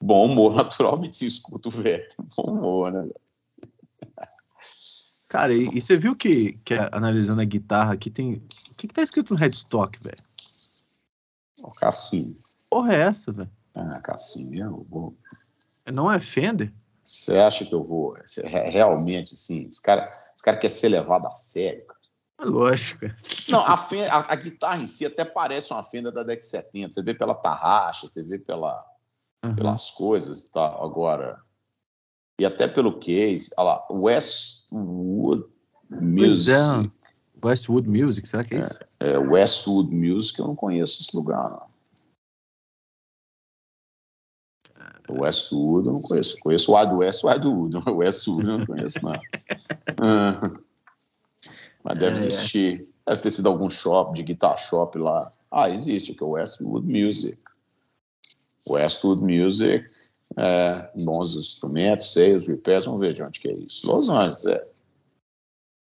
[0.00, 2.06] bom humor, naturalmente se escuta o velho.
[2.36, 3.08] Bom humor, né?
[5.28, 8.42] Cara, e, e, você viu que, que analisando a guitarra aqui tem.
[8.70, 10.22] O que, que tá escrito no headstock, velho?
[11.62, 11.70] O.
[12.70, 13.50] Porra, é essa, velho?
[13.74, 15.16] Ah, Cassinho, eu vou.
[15.92, 16.72] Não é Fender?
[17.04, 18.16] Você acha que eu vou.
[18.66, 21.97] Realmente, assim, esse cara, esse cara quer ser levado a sério, cara.
[22.38, 23.06] É lógico.
[23.48, 26.44] Não, a, Fender, a, a, guitarra em si até parece uma Fender da década de
[26.44, 26.92] 70.
[26.92, 28.84] Você vê pela tarraxa, você vê pela,
[29.44, 29.56] uhum.
[29.56, 30.84] pelas coisas e tal.
[30.84, 31.42] Agora,
[32.40, 35.46] e até pelo case, olha lá, Westwood
[35.90, 36.52] Music.
[36.52, 37.46] É.
[37.46, 38.78] Westwood Music, será que é isso?
[39.00, 41.68] É, é, Westwood Music, eu não conheço esse lugar, não.
[45.10, 46.38] Westwood eu não conheço.
[46.38, 47.76] Conheço o Wild West, o Wild Wood.
[47.90, 49.18] Westwood eu não conheço, não.
[51.82, 52.88] mas deve é, existir.
[53.06, 53.10] É.
[53.10, 55.32] Deve ter sido algum shop de guitar shop lá.
[55.50, 57.38] Ah, existe, que é o Westwood Music.
[58.66, 59.88] Westwood Music
[60.36, 63.90] é, bons instrumentos, seios, repairs, vamos ver de onde que é isso.
[63.90, 64.68] Los Angeles, é.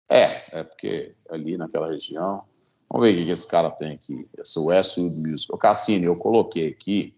[0.09, 2.43] É, é porque ali naquela região.
[2.89, 4.29] Vamos ver o que esse cara tem aqui.
[4.37, 5.53] Esse Westwood Music.
[5.53, 7.13] O Cassini, eu coloquei aqui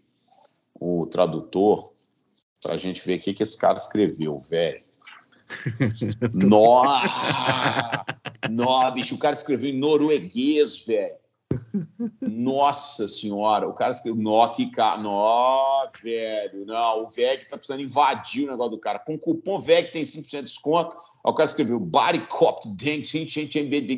[0.74, 1.94] o tradutor
[2.62, 4.84] para a gente ver o que, que esse cara escreveu, velho.
[6.34, 8.06] Nossa!
[8.50, 11.16] Nó, bicho, o cara escreveu em norueguês, velho.
[12.22, 14.22] Nossa senhora, o cara escreveu.
[14.22, 15.02] Nó, que cara.
[15.02, 16.66] Nó, velho.
[16.66, 19.00] Não, o VEG tá precisando invadir o negócio do cara.
[19.00, 20.92] Com cupom VEG tem 5% de desconto.
[20.92, 22.68] Aí o cara escreveu Body Cop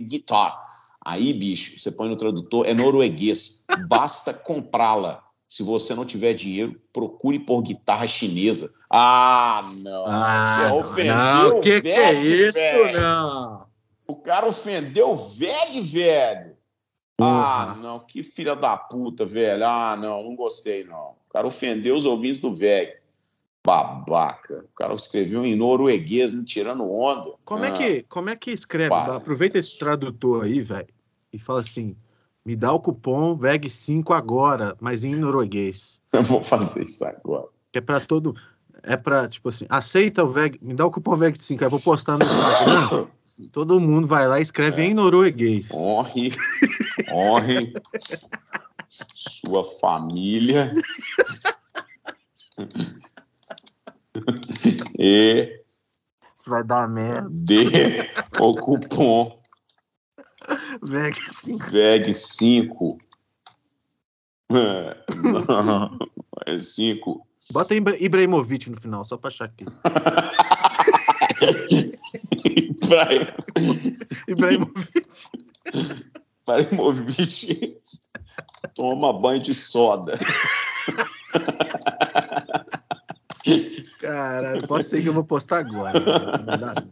[0.08, 0.72] Guitar.
[1.04, 3.64] Aí, bicho, você põe no tradutor, é norueguês.
[3.88, 5.24] Basta comprá-la.
[5.48, 8.74] Se você não tiver dinheiro, procure por guitarra chinesa.
[8.94, 10.06] Ah, não.
[10.06, 11.60] Ah, é, ofendeu não.
[11.60, 13.00] O que, que é isso, velho.
[13.00, 13.66] não?
[14.06, 16.58] O cara ofendeu o VEG, velho.
[17.22, 19.66] Ah, não, que filha da puta, velho.
[19.66, 21.16] Ah, não, não gostei, não.
[21.30, 23.00] O cara ofendeu os ouvintes do VEG.
[23.66, 24.66] Babaca.
[24.66, 27.34] O cara escreveu em norueguês, me tirando onda.
[27.46, 27.68] Como, ah.
[27.68, 28.94] é, que, como é que escreve?
[28.94, 30.90] Aproveita esse tradutor aí, velho,
[31.32, 31.96] e fala assim:
[32.44, 36.02] me dá o cupom VEG5 agora, mas em norueguês.
[36.12, 37.48] Eu vou fazer isso agora.
[37.72, 38.36] É para todo.
[38.84, 41.80] É para, tipo assim, aceita o VEG, me dá o cupom VEG5, aí eu vou
[41.80, 43.08] postar no Instagram.
[43.52, 44.86] todo mundo vai lá e escreve é.
[44.86, 45.68] em norueguês.
[45.72, 46.32] Honre,
[47.12, 47.74] honre
[49.16, 50.74] sua família.
[54.98, 55.62] e.
[56.36, 57.30] Isso vai dar merda.
[57.32, 59.40] Dê o cupom
[60.82, 61.70] VEG 5.
[61.70, 62.98] VEG 5.
[64.52, 64.98] É,
[65.48, 65.98] não,
[66.46, 67.28] é 5.
[67.50, 69.66] Bota Ibrahimovic no final, só pra achar aqui.
[74.28, 75.28] Ibrahimovic.
[76.48, 77.78] Ibrahimovic
[78.76, 80.18] toma banho de soda.
[84.00, 85.98] Cara, pode ser que eu vou postar agora.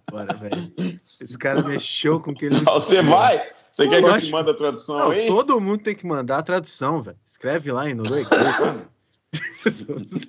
[0.07, 0.73] agora, velho.
[1.21, 2.63] Esse cara mexeu com que não.
[2.65, 3.41] Você vai?
[3.71, 5.27] Você quer que eu te mande a tradução não, aí?
[5.27, 7.17] Todo mundo tem que mandar a tradução, velho.
[7.25, 8.29] Escreve lá em norueguês.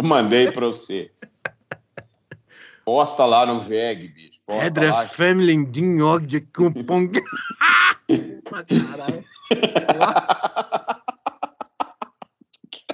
[0.02, 1.10] Mandei pra você.
[2.84, 4.40] Posta lá no VEG, bicho.
[4.44, 5.06] Posta Edre lá.
[5.06, 7.12] Family Dinhog de Kumpong.
[8.88, 9.24] Caralho.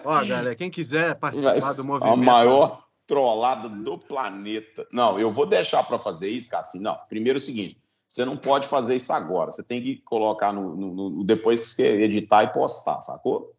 [0.04, 2.12] Ó, galera, quem quiser participar do movimento.
[2.12, 4.86] A maior trollada do planeta.
[4.92, 6.78] Não, eu vou deixar para fazer isso, Cassim.
[6.78, 9.50] Não, primeiro é o seguinte: você não pode fazer isso agora.
[9.50, 13.55] Você tem que colocar no, no, no depois que você editar e postar, sacou?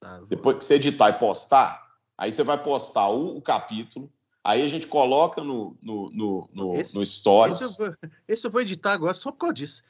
[0.00, 4.12] Tá, depois que você editar e postar, aí você vai postar o, o capítulo.
[4.44, 7.60] Aí a gente coloca no, no, no, no, esse, no Stories.
[7.60, 7.96] Esse eu, vou,
[8.28, 9.82] esse eu vou editar agora só por causa disso.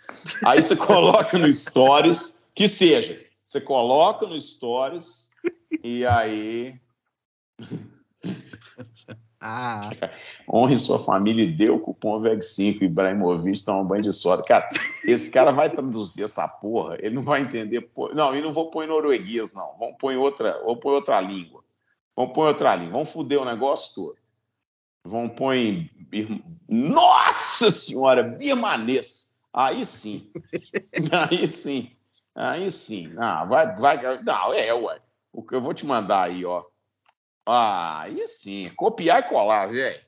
[0.45, 3.25] Aí você coloca no Stories, que seja.
[3.45, 5.31] Você coloca no Stories
[5.83, 6.81] e aí
[9.41, 9.91] ah.
[10.53, 14.43] Honre sua família e dê o cupom VEG5 Ibrahimovic toma um banho de soda.
[14.43, 14.69] Cara,
[15.05, 17.89] esse cara vai traduzir essa porra, ele não vai entender.
[18.15, 19.77] Não, e não vou pôr em norueguês, não.
[19.79, 21.63] Vamos pôr em outra, vou pôr outra língua.
[22.17, 22.93] Vamos pôr em outra língua.
[22.93, 24.19] Vamos foder o negócio todo.
[25.05, 25.89] Vamos pôr em.
[26.69, 29.37] Nossa Senhora, birmanês.
[29.53, 30.31] Aí sim.
[31.31, 31.93] Aí sim.
[32.35, 33.13] Aí sim.
[33.19, 34.23] Ah, vai, vai.
[34.23, 35.01] Não, é, ué.
[35.33, 36.65] O que eu vou te mandar aí, ó.
[37.51, 38.71] Ah, aí sim.
[38.77, 39.99] Copiar e colar, velho.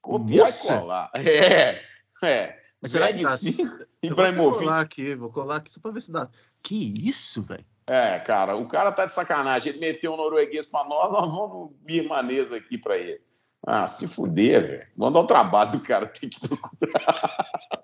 [0.00, 0.74] Copiar Nossa.
[0.74, 1.10] e colar.
[1.16, 1.80] É,
[2.24, 2.58] é.
[2.80, 3.56] Mas será que sim?
[4.02, 4.56] Ibrahimovic.
[4.56, 6.28] Vou colar aqui, vou colar aqui só pra ver se dá.
[6.60, 7.64] Que isso, velho?
[7.86, 9.70] É, cara, o cara tá de sacanagem.
[9.70, 13.20] Ele meteu um norueguês pra nós, nós vamos birmanês aqui pra ele.
[13.64, 14.66] Ah, se fuder,
[14.96, 15.12] velho.
[15.12, 17.46] Dar o trabalho do cara ter que procurar.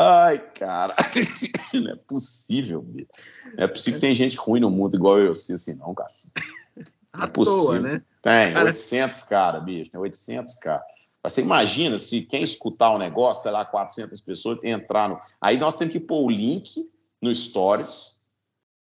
[0.00, 0.94] Ai, cara.
[1.74, 3.08] Não é possível, bicho.
[3.56, 6.30] Não é possível que tem gente ruim no mundo igual eu, assim, assim não, Cassim.
[7.12, 7.64] Não é possível.
[7.64, 8.02] Toa, né?
[8.22, 8.66] Tem, cara...
[8.66, 9.90] 800 cara, bicho.
[9.90, 10.84] Tem 800 cara.
[11.24, 15.20] Você imagina se quem escutar o negócio, sei lá, 400 pessoas, entrar no.
[15.40, 16.88] Aí nós temos que pôr o link
[17.20, 18.20] no Stories,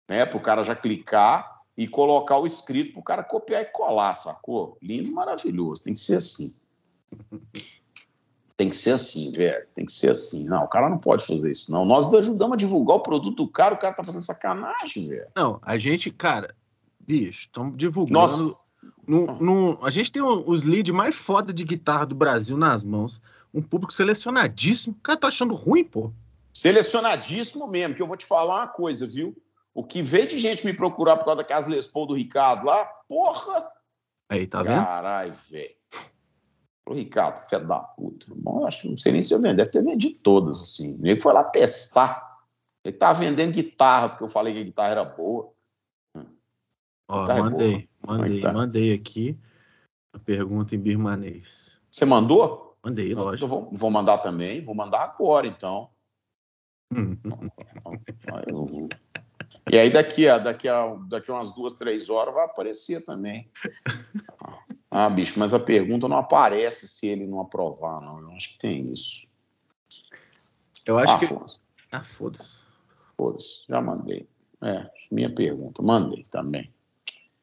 [0.09, 3.65] né, para o cara já clicar e colocar o escrito para o cara copiar e
[3.65, 4.75] colar, sacou?
[4.81, 5.83] Lindo, maravilhoso.
[5.83, 6.55] Tem que ser assim.
[8.57, 9.65] Tem que ser assim, velho.
[9.75, 10.45] Tem que ser assim.
[10.45, 11.83] Não, o cara não pode fazer isso, não.
[11.83, 15.27] Nós ajudamos a divulgar o produto do cara, o cara tá fazendo sacanagem, velho.
[15.35, 16.55] Não, a gente, cara,
[16.99, 18.13] bicho, estamos divulgando.
[18.13, 18.65] Nossa.
[19.07, 23.21] No, no, a gente tem os leads mais foda de guitarra do Brasil nas mãos.
[23.53, 24.95] Um público selecionadíssimo.
[24.97, 26.11] O cara tá achando ruim, pô.
[26.53, 29.35] Selecionadíssimo mesmo, que eu vou te falar uma coisa, viu?
[29.73, 32.85] O que veio de gente me procurar por causa daquelas Les Paul do Ricardo lá,
[33.07, 33.67] porra!
[34.29, 34.83] Aí, tá vendo?
[34.83, 35.75] Caralho, velho.
[36.87, 38.27] O Ricardo, fé da puta.
[38.35, 40.99] Bom, acho, não sei nem se eu vendo, deve ter vendido todas, assim.
[41.03, 42.39] Ele foi lá testar.
[42.83, 45.51] Ele tava vendendo guitarra, porque eu falei que a guitarra era boa.
[47.07, 48.17] Ó, guitarra mandei, é boa.
[48.17, 48.53] mandei, tá?
[48.53, 49.39] mandei aqui
[50.13, 51.75] a pergunta em birmanês.
[51.89, 52.77] Você mandou?
[52.83, 53.47] Mandei, lógico.
[53.47, 55.89] Vou, vou, mandar também, vou mandar agora, então.
[59.71, 63.49] e aí daqui a, daqui, a, daqui a umas duas, três horas vai aparecer também.
[64.97, 68.21] Ah, bicho, mas a pergunta não aparece se ele não aprovar, não.
[68.21, 69.27] Eu acho que tem isso.
[70.85, 71.27] Eu acho ah, que.
[71.27, 71.53] Foda
[71.91, 72.61] ah, foda-se.
[73.17, 74.25] Foda-se, já mandei.
[74.63, 75.81] É, minha pergunta.
[75.81, 76.73] Mandei também.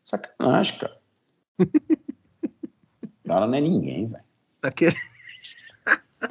[0.02, 0.98] Sacanagem, cara.
[1.60, 1.68] O
[3.28, 4.24] cara não é ninguém, velho.
[4.62, 4.96] Tá querendo.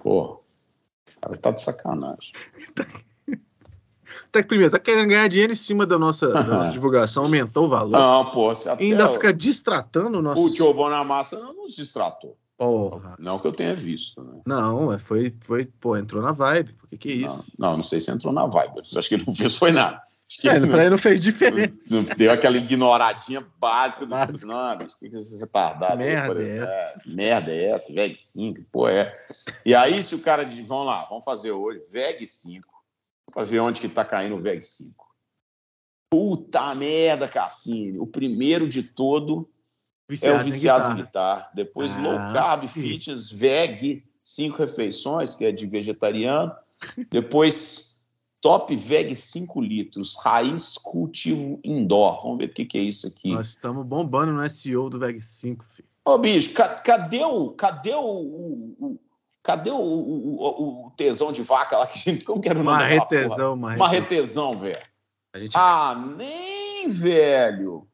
[0.01, 0.37] Porra.
[0.37, 2.33] O cara tá de sacanagem.
[4.31, 7.69] Tá, primeiro, tá querendo ganhar dinheiro em cima da nossa, da nossa divulgação, aumentou o
[7.69, 7.91] valor.
[7.91, 8.55] Não, pô.
[8.55, 10.41] Você ainda fica distratando o nosso.
[10.41, 12.37] O Tio Bonamassa não nos distratou.
[12.57, 13.15] Porra.
[13.17, 14.39] Não que eu tenha visto, né?
[14.45, 16.73] Não, é, foi, foi, pô, entrou na vibe.
[16.73, 17.51] Por que, que é isso?
[17.57, 18.83] Não, não, não sei se entrou na vibe.
[18.95, 19.99] Acho que ele não fez foi nada.
[20.29, 21.79] Acho que é, ele, pra ele não fez diferença.
[22.15, 24.45] Deu aquela ignoradinha básica do Básico.
[24.45, 25.97] não, bicho, que, que é esse retardado?
[25.97, 26.69] Merda aí, é essa?
[26.69, 27.91] É, merda é essa?
[27.91, 29.11] VEG 5, pô, é.
[29.65, 32.70] E aí, se o cara diz, vamos lá, vamos fazer hoje, VEG 5,
[33.31, 35.07] pra ver onde que tá caindo o VEG 5.
[36.09, 37.97] Puta merda, Cassini.
[37.97, 39.49] O primeiro de todo
[40.09, 40.99] Viciado é o Viciados em Guitarra.
[40.99, 41.51] Em guitarra.
[41.55, 42.81] Depois ah, Low Carb, sim.
[42.81, 46.53] Fitness, Veg, cinco refeições, que é de vegetariano.
[47.09, 47.91] Depois
[48.41, 52.23] Top Veg 5 litros, raiz cultivo indoor.
[52.23, 53.31] Vamos ver o que, que é isso aqui.
[53.31, 55.87] Nós estamos bombando no SEO do Veg 5, filho.
[56.03, 57.51] Ô, bicho, ca cadê o.
[57.51, 58.99] Cadê o, o, o
[59.43, 61.87] cadê o, o, o, tesão de vaca lá?
[61.87, 63.87] Que, como que era o nome Marretesão, Marretesão.
[63.87, 64.81] Marretesão, velho.
[65.35, 65.53] Gente...
[65.55, 67.87] Ah, nem, velho.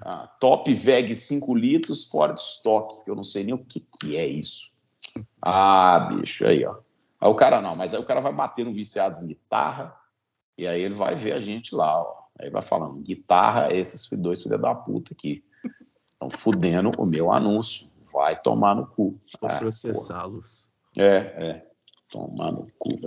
[0.00, 3.80] Ah, top VEG 5 litros fora de estoque, que eu não sei nem o que,
[3.80, 4.72] que é isso.
[5.40, 6.76] Ah, bicho, aí, ó.
[7.20, 9.96] Aí o cara não, mas aí o cara vai bater no viciados em guitarra,
[10.58, 12.24] e aí ele vai ver a gente lá, ó.
[12.38, 15.44] Aí vai falando, guitarra, esses dois filhos da puta aqui.
[16.12, 17.88] Estão fudendo o meu anúncio.
[18.24, 19.20] Vai tomar no cu.
[19.38, 20.70] Vou ah, processá-los.
[20.96, 21.66] É, é.
[22.10, 22.98] Tomar no cu.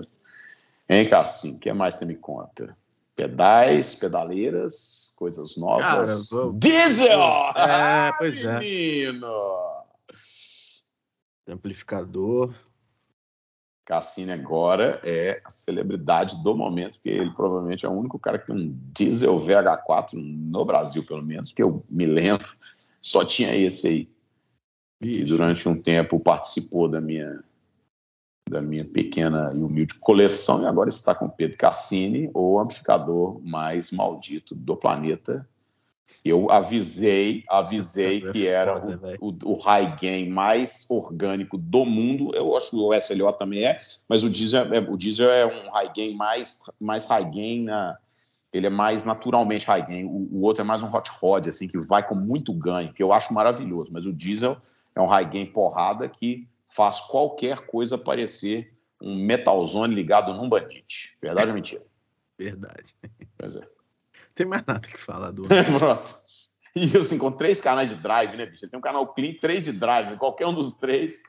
[0.87, 2.77] Hein, Cassim, o que mais você me conta?
[3.15, 6.29] pedais, pedaleiras, coisas novas.
[6.29, 7.19] Cara, Diesel!
[7.55, 8.59] É, pois é.
[8.59, 9.57] Menino!
[11.49, 12.53] Amplificador.
[13.83, 18.45] Cassini agora é a celebridade do momento, porque ele provavelmente é o único cara que
[18.45, 22.47] tem um diesel VH4 no Brasil, pelo menos, que eu me lembro,
[23.01, 24.16] só tinha esse aí.
[25.01, 27.43] E durante um tempo participou da minha
[28.49, 33.91] da minha pequena e humilde coleção, e agora está com Pedro Cassini, o amplificador mais
[33.91, 35.45] maldito do planeta.
[36.23, 38.79] Eu avisei, avisei é que era
[39.19, 42.31] o, o, o, high gain mais orgânico do mundo.
[42.33, 45.69] Eu acho que o SLO também é, mas o diesel é, o diesel é um
[45.71, 47.97] high gain mais, mais high gain na,
[48.51, 50.05] ele é mais naturalmente high gain.
[50.05, 53.03] O, o, outro é mais um hot rod, assim, que vai com muito ganho, que
[53.03, 53.91] eu acho maravilhoso.
[53.93, 54.57] Mas o diesel
[54.97, 61.15] é um high gain porrada que faz qualquer coisa parecer um metalzone ligado num bandite.
[61.21, 61.85] Verdade ou mentira?
[62.37, 62.95] Verdade.
[63.37, 63.67] Pois é.
[64.33, 65.43] Tem mais nada que falar do.
[65.77, 66.15] Pronto.
[66.75, 68.67] E assim, com três canais de drive, né, bicho?
[68.67, 71.23] Tem um canal clean, três de drive, qualquer um dos três.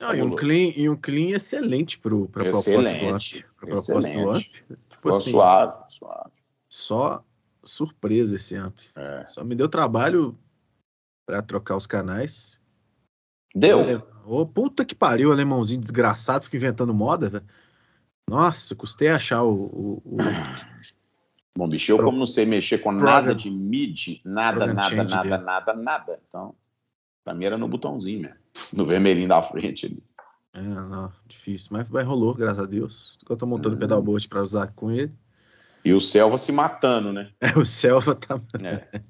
[0.00, 3.20] Não, e, um clean, e um clean excelente para a proposta do Amp.
[3.66, 4.64] Excelente.
[4.88, 6.30] Tipo assim, suave, suave.
[6.68, 7.24] Só
[7.62, 8.78] surpresa esse Amp.
[8.96, 9.26] É.
[9.26, 10.36] Só me deu trabalho
[11.26, 12.59] para trocar os canais.
[13.54, 14.02] Deu?
[14.24, 17.44] Ô, puta que pariu, alemãozinho desgraçado, fica inventando moda, velho.
[18.28, 19.52] Nossa, custei achar o.
[19.52, 20.16] o, o...
[21.58, 22.06] Bom, bicho, eu Pro...
[22.06, 25.38] como não sei mexer com nada de MIDI, nada, nada, nada, dele.
[25.38, 26.20] nada, nada.
[26.28, 26.54] Então,
[27.24, 28.36] pra mim era no botãozinho, né?
[28.72, 30.02] No vermelhinho da frente ali.
[30.52, 31.68] É, não, difícil.
[31.72, 33.18] Mas vai rolou, graças a Deus.
[33.28, 33.80] Eu tô montando uhum.
[33.80, 35.12] pedalboard pra usar com ele.
[35.84, 37.30] E o Selva se matando, né?
[37.40, 38.40] É, o Selva tá.
[38.62, 39.00] É.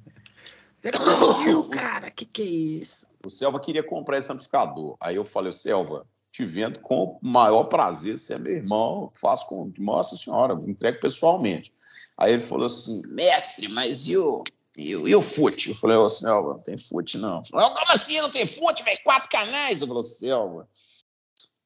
[0.80, 2.10] Você conseguiu, cara?
[2.10, 3.06] Que que é isso?
[3.24, 4.96] O Selva queria comprar esse amplificador.
[4.98, 9.46] Aí eu falei, Selva, te vendo com o maior prazer, você é meu irmão, faço
[9.46, 9.70] com.
[9.78, 11.72] Nossa Senhora, entrego pessoalmente.
[12.16, 14.42] Aí ele falou assim, mestre, mas e o,
[14.76, 15.70] e o, e o fute?
[15.70, 17.44] Eu falei, ô Selva, não tem fute não.
[17.44, 19.00] Falei, como assim não tem fute, velho?
[19.04, 19.80] Quatro canais?
[19.80, 20.68] Eu falei, Selva,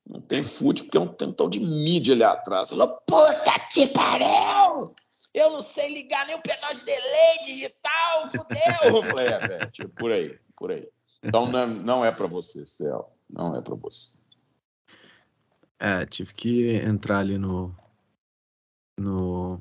[0.06, 2.70] não tem fute porque não tem um tal de mídia ali atrás.
[2.70, 4.94] Ele falou, puta que pariu!
[5.34, 8.54] Eu não sei ligar nem o pedal de delay digital, fudeu.
[8.84, 10.88] Eu falei, é, velho, tipo, por aí, por aí.
[11.22, 14.18] Então não é, não é para você, Céu, não é para você.
[15.80, 17.74] É, tive que entrar ali no,
[18.98, 19.60] no,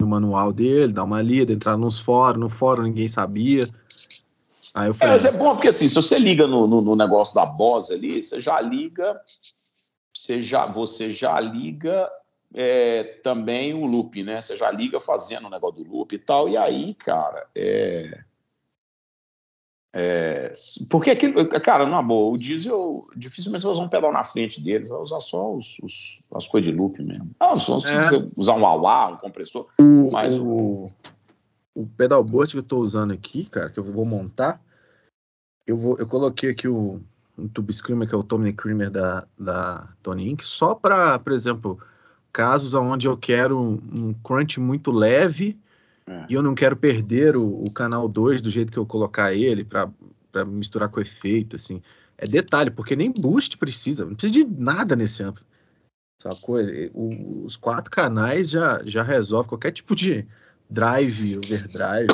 [0.00, 3.62] no manual dele, dar uma lida, entrar nos fóruns, no fórum ninguém sabia.
[4.74, 6.96] Aí eu falei, é, mas é bom porque assim, se você liga no, no, no
[6.96, 9.20] negócio da Bose ali, você já liga,
[10.12, 12.10] você já, você já liga
[12.54, 14.40] é, também o loop, né?
[14.40, 18.24] Você já liga fazendo o negócio do loop e tal, e aí, cara, é...
[19.94, 20.50] É,
[20.88, 24.58] porque aquilo, cara, na boa, o diesel, dificilmente você vai usar um pedal na frente
[24.58, 27.30] deles, vai usar só os, os as coisas de loop mesmo.
[27.38, 28.02] Ah, só se é.
[28.02, 30.90] você usar um AUA, um compressor, o, mas o,
[31.74, 34.62] o pedalboard que eu estou usando aqui, cara, que eu vou montar,
[35.66, 37.02] eu, vou, eu coloquei aqui o
[37.36, 41.32] um tube screamer, que é o Tommy Creamer da, da Tony Inc., só para, por
[41.32, 41.78] exemplo,
[42.32, 45.58] casos onde eu quero um, crunch muito leve
[46.06, 46.26] é.
[46.28, 49.64] e eu não quero perder o, o canal 2 do jeito que eu colocar ele
[49.64, 51.82] para misturar com efeito, assim.
[52.16, 55.44] É detalhe, porque nem boost precisa, não precisa de nada nesse amplo.
[56.22, 56.56] Sacou?
[56.94, 60.24] Os quatro canais já, já resolve qualquer tipo de
[60.70, 62.08] drive, overdrive.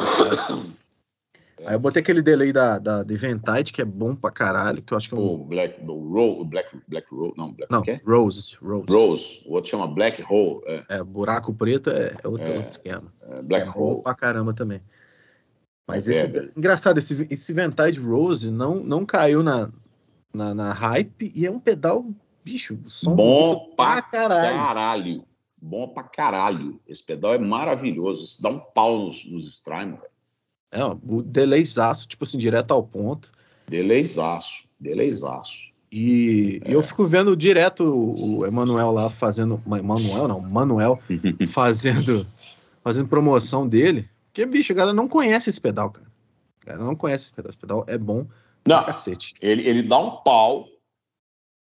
[1.65, 4.93] Aí eu botei aquele delay da, da, da Eventide, que é bom pra caralho, que
[4.93, 5.35] eu acho que é um...
[5.35, 8.87] O Black, o Ro, Black, Black Rose, não, Black, não, Rose, Rose.
[8.89, 10.61] Rose, o outro chama Black Hole.
[10.67, 13.13] É, é buraco preto é, é outro, é, outro esquema.
[13.23, 14.03] É, Black é Hole.
[14.03, 14.81] pra caramba também.
[15.87, 19.71] Mas é, esse, engraçado, esse, esse Eventide Rose não, não caiu na,
[20.33, 22.07] na, na hype e é um pedal,
[22.45, 24.57] bicho, som bom pra caralho.
[24.57, 25.25] caralho.
[25.61, 26.81] Bom pra caralho.
[26.87, 28.23] Esse pedal é maravilhoso.
[28.23, 30.18] Isso dá um pau nos, nos Strymon, velho.
[30.71, 33.31] É, o delayzaço, tipo assim, direto ao ponto.
[33.67, 35.73] Delayzaço, delayzaço.
[35.91, 36.75] E, é.
[36.75, 39.63] eu fico vendo direto o Emanuel lá fazendo.
[39.67, 41.01] Emanuel não, Manuel
[41.49, 42.27] fazendo,
[42.83, 44.09] fazendo promoção dele.
[44.27, 46.07] Porque, bicho, a galera não conhece esse pedal, cara.
[46.63, 47.51] A galera não conhece esse pedal.
[47.51, 48.27] Esse pedal é bom
[48.69, 49.35] não, cacete.
[49.41, 50.69] Ele, ele dá um pau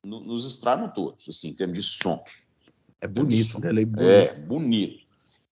[0.05, 2.23] no, nos Strymon todos, assim, em termos de som.
[3.01, 4.09] É bonito, delay bonito.
[4.09, 5.03] É, bonito.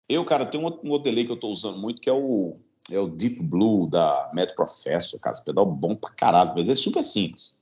[0.07, 2.13] Eu, cara, tem um outro, um outro delay que eu tô usando muito, que é
[2.13, 2.59] o
[2.91, 6.75] é o Deep Blue da Met Professor, cara, esse pedal bom pra caralho, mas é
[6.75, 7.55] super simples.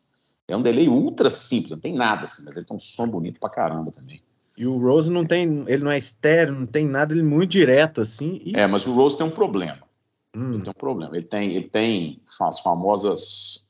[0.47, 3.39] É um delay ultra simples, não tem nada assim, mas ele tem um som bonito
[3.39, 4.21] pra caramba também.
[4.57, 7.51] E o Rose não tem, ele não é estéreo, não tem nada, ele é muito
[7.51, 8.41] direto assim.
[8.43, 8.55] E...
[8.55, 9.83] É, mas o Rose tem um problema.
[10.35, 10.53] Hum.
[10.53, 11.15] Ele tem um problema.
[11.15, 13.67] Ele tem, ele tem as famosas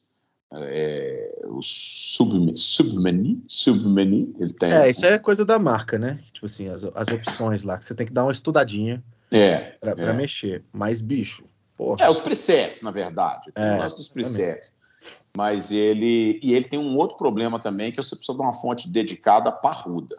[0.54, 1.68] é, os
[2.16, 4.72] submenu, submenu, submenu, ele tem.
[4.72, 6.20] É, isso é coisa da marca, né?
[6.32, 9.04] Tipo assim, as, as opções lá que você tem que dar uma estudadinha.
[9.32, 9.72] É.
[9.80, 10.14] Pra, é.
[10.14, 10.64] mexer.
[10.72, 11.44] Mas, bicho.
[11.76, 12.06] Porra.
[12.06, 13.52] É, os presets, na verdade.
[13.52, 14.74] Tem é, o dos presets.
[15.36, 16.40] Mas ele.
[16.42, 20.18] E ele tem um outro problema também, que você precisa de uma fonte dedicada parruda.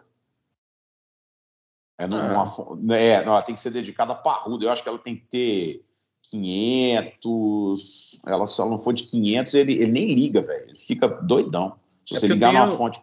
[1.97, 2.07] É, ah.
[2.07, 4.63] é não, ela tem que ser dedicada parruda.
[4.63, 5.85] Eu acho que ela tem que ter
[6.23, 8.21] 500.
[8.25, 10.69] Ela, se ela não for de 500, ele, ele nem liga, velho.
[10.69, 11.75] Ele fica doidão.
[12.07, 13.01] Se é você ligar numa fonte.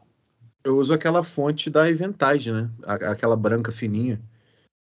[0.65, 2.71] Eu uso aquela fonte da Eventage, né?
[2.85, 4.21] Aquela branca fininha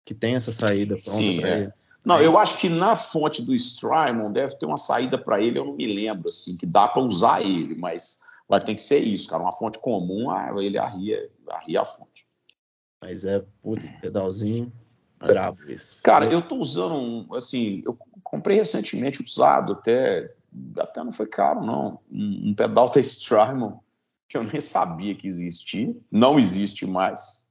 [0.04, 1.58] que tem essa saída pronta Sim, é.
[1.58, 1.72] ele.
[2.04, 5.66] Não, eu acho que na fonte do Strymon deve ter uma saída para ele, eu
[5.66, 9.28] não me lembro, assim, que dá para usar ele, mas vai ter que ser isso,
[9.28, 9.42] cara.
[9.42, 12.26] Uma fonte comum, ah, ele arria, arria a fonte.
[13.02, 14.72] Mas é, putz, pedalzinho
[15.26, 15.98] bravo isso.
[16.02, 20.34] Cara, eu tô usando um, assim, eu comprei recentemente usado, até,
[20.78, 22.00] até não foi caro, não.
[22.10, 23.78] Um, um pedal da Strymon
[24.28, 27.42] que eu nem sabia que existia, não existe mais.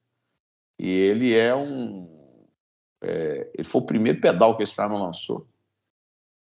[0.80, 2.19] E ele é um
[3.02, 5.48] é, ele foi o primeiro pedal que a Strymon lançou,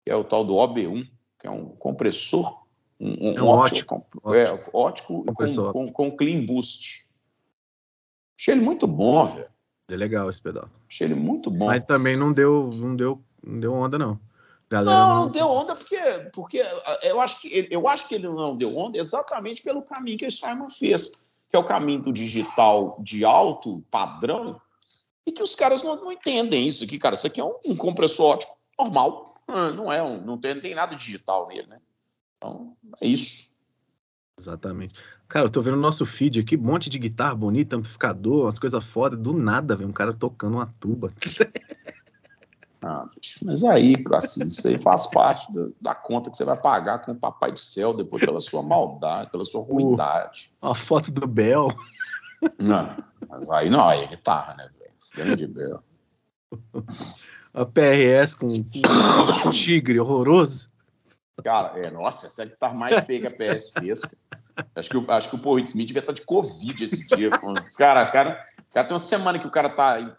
[0.03, 2.63] que é o tal do OB1, que é um compressor,
[2.99, 7.07] um, um, é um ótico, ótico, é, ótico com, com, com, clean boost.
[8.39, 9.49] Achei ele muito bom, velho.
[9.87, 10.69] É legal esse pedal.
[10.89, 11.67] Achei ele muito bom.
[11.67, 14.19] Mas também não deu, não deu, não deu onda não.
[14.69, 15.99] Galera não, não, deu onda porque,
[16.33, 16.63] porque
[17.03, 20.25] eu acho que ele, eu acho que ele não deu onda exatamente pelo caminho que
[20.25, 24.59] a Simon fez, que é o caminho do digital de alto padrão
[25.25, 27.15] e que os caras não, não entendem isso aqui, cara.
[27.15, 29.35] Isso aqui é um, um compressor ótico normal.
[29.47, 31.79] Ah, não é um, não tem, não tem nada digital nele, né?
[32.37, 33.55] Então, é isso.
[34.39, 34.93] Exatamente.
[35.27, 38.59] Cara, eu tô vendo o nosso feed aqui, um monte de guitarra bonita, amplificador, umas
[38.59, 41.11] coisas foda, do nada, vem um cara tocando uma tuba.
[42.87, 43.09] Ah,
[43.41, 47.13] mas aí, assim, isso aí faz parte do, da conta que você vai pagar com
[47.13, 50.53] o Papai do Céu depois pela sua maldade, pela sua ruindade.
[50.61, 51.69] A foto do Bel.
[52.59, 52.95] Não,
[53.27, 54.69] mas aí não, aí é guitarra, né?
[55.13, 55.83] Grande Bel.
[57.53, 60.69] A PRS com um tigre horroroso.
[61.41, 64.01] Cara, é, nossa, essa é a guitarra mais feia que a PS fez.
[64.75, 67.29] Acho que, acho que o Paul Smith devia estar de Covid esse dia.
[67.29, 68.43] Os caras, os caras,
[68.73, 70.17] cara, tem uma semana que o cara tá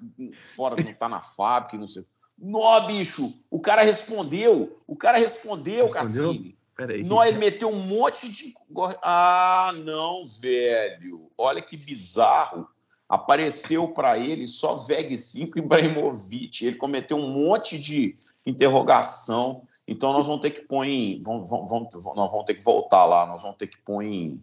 [0.55, 2.07] fora, não tá na fábrica, não sei.
[2.39, 4.83] Nó, bicho, o cara respondeu.
[4.87, 5.91] O cara respondeu, respondeu?
[5.91, 6.59] Cassini.
[6.75, 7.03] Peraí.
[7.03, 8.55] Nó, ele meteu um monte de.
[9.03, 11.31] Ah, não, velho.
[11.37, 12.69] Olha que bizarro
[13.09, 16.67] apareceu para ele só VEG 5 e Ibrahimovic.
[16.67, 19.63] Ele cometeu um monte de interrogação.
[19.87, 23.25] Então nós vamos ter que pôr em, vamos, vamos, nós vamos ter que voltar lá,
[23.27, 24.41] nós vamos ter que pôr em,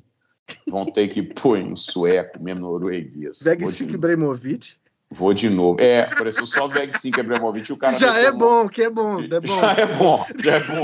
[0.68, 3.42] vamos ter que pôr em sueco, mesmo norueguês.
[3.42, 4.78] VEG 5 e Ibrahimovic?
[5.14, 5.80] Vou de novo.
[5.80, 7.98] É, pareceu só VEG 5 Abramovich o cara.
[8.00, 9.48] Já é bom, que é bom, é bom.
[9.48, 10.82] Já é bom, já é bom.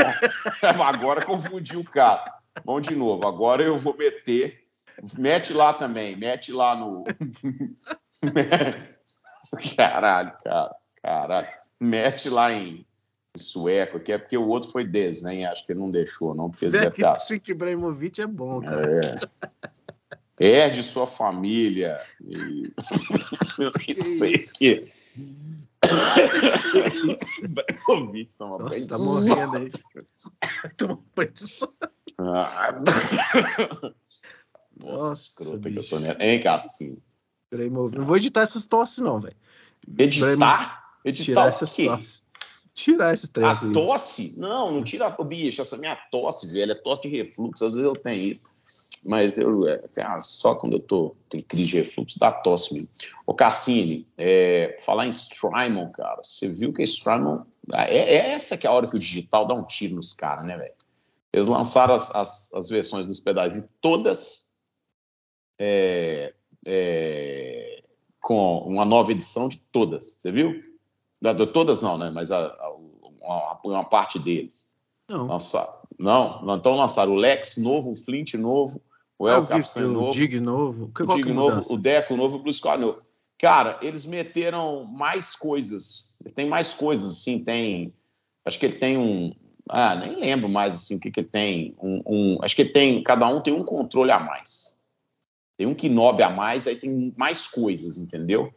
[0.83, 2.35] Agora confundi o cara.
[2.63, 3.25] Vamos de novo.
[3.27, 4.68] Agora eu vou meter.
[5.17, 7.03] Mete lá também, mete lá no.
[9.75, 10.75] Caralho, cara.
[11.01, 11.47] Caralho.
[11.79, 12.85] Mete lá em
[13.37, 16.49] sueco, que é porque o outro foi desenho, acho que ele não deixou, não.
[16.49, 17.17] Porque Vec estar...
[17.47, 19.01] Ibrahimovic é bom, cara.
[20.39, 20.45] É.
[20.45, 22.01] Herde sua família.
[22.21, 22.71] E...
[23.57, 24.91] Eu nem sei que.
[27.43, 29.71] Ibrahimovic toma Nossa, tá morrendo aí.
[30.77, 31.73] Toma banho de sono.
[34.83, 34.85] Ah.
[34.85, 36.23] Nossa, Nossa que eu tô nessa.
[36.23, 37.01] Hein, Cassinho?
[37.51, 39.35] Não vou editar essas tosses, não, velho.
[39.97, 40.83] Editar?
[41.03, 42.23] Editar Tirar essas tosses.
[42.73, 43.45] Tirar esses trem.
[43.45, 44.35] A tosse?
[44.37, 45.61] Não, não tira a bicho.
[45.61, 47.65] Essa minha tosse, velho, é tosse de refluxo.
[47.65, 48.47] Às vezes eu tenho isso.
[49.03, 49.81] Mas eu é,
[50.21, 52.89] só quando eu tô tem crise de refluxo dá tosse mesmo.
[53.25, 58.57] Ô Cassini, é, falar em Strymon, cara, você viu que a Strymon é, é, essa
[58.57, 60.73] que é a hora que o digital dá um tiro nos caras, né, velho?
[61.31, 64.48] Eles lançaram as, as, as, versões dos pedais e todas
[65.59, 66.33] é,
[66.65, 67.83] é,
[68.21, 70.61] com uma nova edição de todas, você viu?
[71.21, 72.09] De todas não, né?
[72.09, 72.73] Mas a, a,
[73.21, 74.77] uma, uma, parte deles.
[75.07, 75.27] Não.
[75.27, 78.81] Lançar, não, não, então lançaram o Lex novo, o Flint novo,
[79.17, 82.53] o El Capitan novo, o Dig novo, o Dig novo, o Deco novo, o Blue
[82.53, 83.01] Squad novo.
[83.39, 86.09] Cara, eles meteram mais coisas.
[86.35, 87.93] Tem mais coisas, assim, tem.
[88.45, 89.33] Acho que ele tem um.
[89.69, 91.75] Ah, nem lembro mais assim o que, que ele tem.
[91.81, 93.01] Um, um, acho que tem.
[93.01, 94.78] Cada um tem um controle a mais.
[95.59, 98.53] Tem um knob a mais, aí tem mais coisas, entendeu?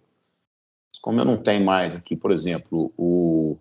[1.00, 3.58] Como eu não tenho mais aqui, por exemplo, o.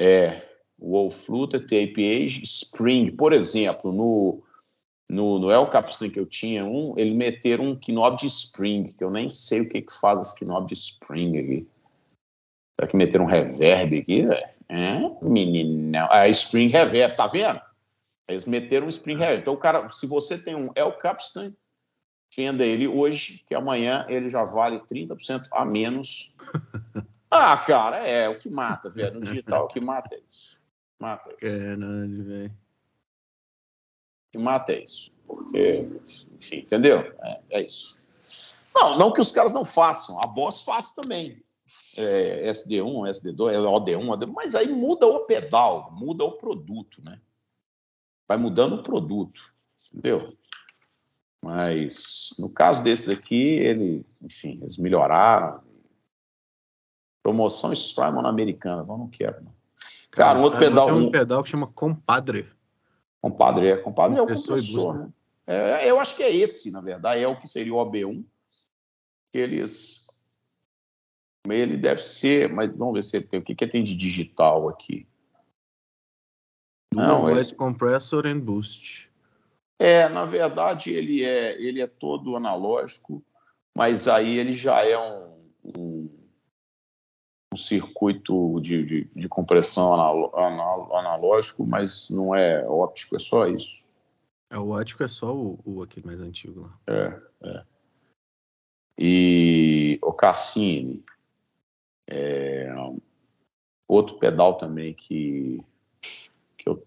[0.00, 0.42] É,
[0.76, 4.42] Wolf Flutter, TAPA, Spring, por exemplo, no
[5.08, 9.04] no, no El Capitan que eu tinha um, ele meteram um knob de spring, que
[9.04, 11.68] eu nem sei o que que faz esse knob de spring aqui.
[12.74, 14.48] Será que meteram um reverb aqui, velho?
[14.68, 16.08] É, meninão.
[16.10, 17.60] Ah, spring reverb, tá vendo?
[18.26, 19.42] Eles meteram um spring reverb.
[19.42, 21.54] Então, o cara, se você tem um El Capitan,
[22.34, 26.34] venda ele hoje, que amanhã ele já vale 30% a menos.
[27.34, 29.14] Ah, cara, é o que mata, velho.
[29.14, 30.60] No digital, o que mata é isso.
[31.00, 31.38] Mata isso.
[31.38, 32.54] Caralho, velho
[34.32, 35.12] que mata é isso.
[35.26, 35.86] Porque,
[36.38, 36.98] enfim, entendeu?
[37.22, 38.00] É, é, isso.
[38.74, 41.42] Não, não que os caras não façam, a Boss faz também.
[41.94, 47.20] É, SD1, SD2, OD1, OD1, mas aí muda o pedal, muda o produto, né?
[48.26, 49.54] Vai mudando o produto,
[49.90, 50.34] entendeu?
[51.44, 55.60] Mas no caso desses aqui, ele, enfim, eles melhoraram.
[57.22, 59.52] Promoção Strymon americanas, eu não quero, não.
[60.10, 60.86] Cara, um outro pedal.
[60.86, 62.48] Tem um, um pedal que chama Compadre.
[63.20, 65.12] Compadre é, compadre é o compressor, né?
[65.46, 68.24] É, eu acho que é esse, na verdade, é o que seria o OB1.
[69.32, 70.24] Que eles.
[71.48, 75.06] Ele deve ser, mas vamos ver se tem o que, que tem de digital aqui.
[76.94, 77.56] Não, Voice é...
[77.56, 79.11] Compressor and Boost.
[79.82, 83.20] É, na verdade, ele é, ele é todo analógico,
[83.76, 86.22] mas aí ele já é um, um
[87.52, 93.84] um circuito de, de, de compressão analógico, mas não é óptico, é só isso.
[94.50, 96.78] É, o óptico é só o, o aquele mais antigo lá.
[96.86, 97.64] É, é.
[98.98, 101.04] E o Cassini,
[102.10, 102.72] é,
[103.86, 105.62] outro pedal também que,
[106.62, 106.86] que eu,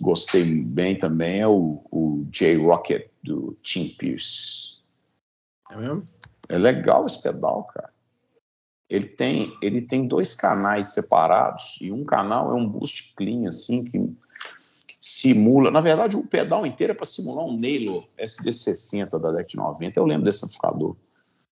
[0.00, 4.78] gostei bem também é o, o J-Rocket do Tim Pierce.
[5.70, 6.06] É mesmo?
[6.48, 7.94] É legal esse pedal, cara
[8.88, 13.84] ele tem, ele tem dois canais separados e um canal é um boost clean, assim,
[13.84, 13.98] que,
[14.86, 15.70] que simula.
[15.70, 19.98] Na verdade, o pedal inteiro é para simular um Naylor SD60 da década de 90.
[19.98, 20.90] Eu lembro desse amplificador.
[20.90, 20.96] O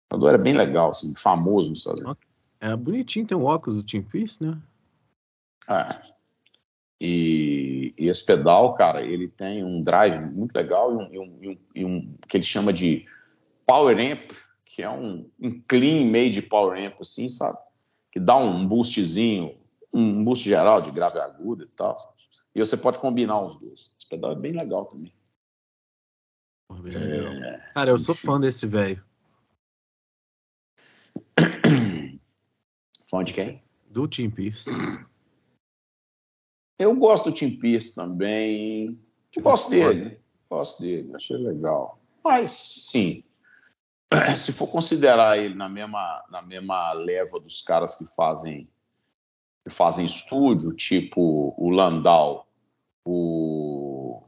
[0.06, 2.22] amplificador era bem legal, assim, famoso nos Estados Unidos.
[2.60, 4.60] É bonitinho, tem um óculos do Team Peace, né?
[5.68, 6.10] É.
[7.00, 11.58] E, e, esse pedal, cara, ele tem um drive muito legal e um, e um,
[11.74, 13.06] e um que ele chama de
[13.66, 14.30] Power Amp
[14.80, 17.58] que é um, um clean meio de power amp, assim, sabe?
[18.10, 19.58] Que dá um boostzinho,
[19.92, 22.16] um boost geral de grave agudo e tal.
[22.54, 23.92] E você pode combinar os dois.
[23.98, 25.12] Esse pedal é bem legal também.
[26.94, 29.04] É, Cara, eu sou fã desse velho.
[33.10, 33.62] fã de quem?
[33.90, 34.70] Do Tim Pierce.
[36.80, 38.98] Eu gosto do Tim Pierce também.
[39.36, 40.18] Eu gosto dele.
[40.48, 42.00] Gosto dele, achei legal.
[42.24, 43.22] Mas, sim,
[44.34, 48.66] se for considerar ele na mesma, na mesma leva dos caras que fazem
[49.62, 52.48] que fazem estúdio, tipo o Landau,
[53.04, 54.22] o,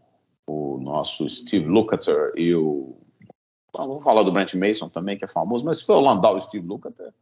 [0.47, 2.99] o nosso Steve Lukather e o
[3.75, 6.39] vamos falar do Brent Mason também, que é famoso, mas se for o Landau e
[6.39, 7.15] o Steve Lukather,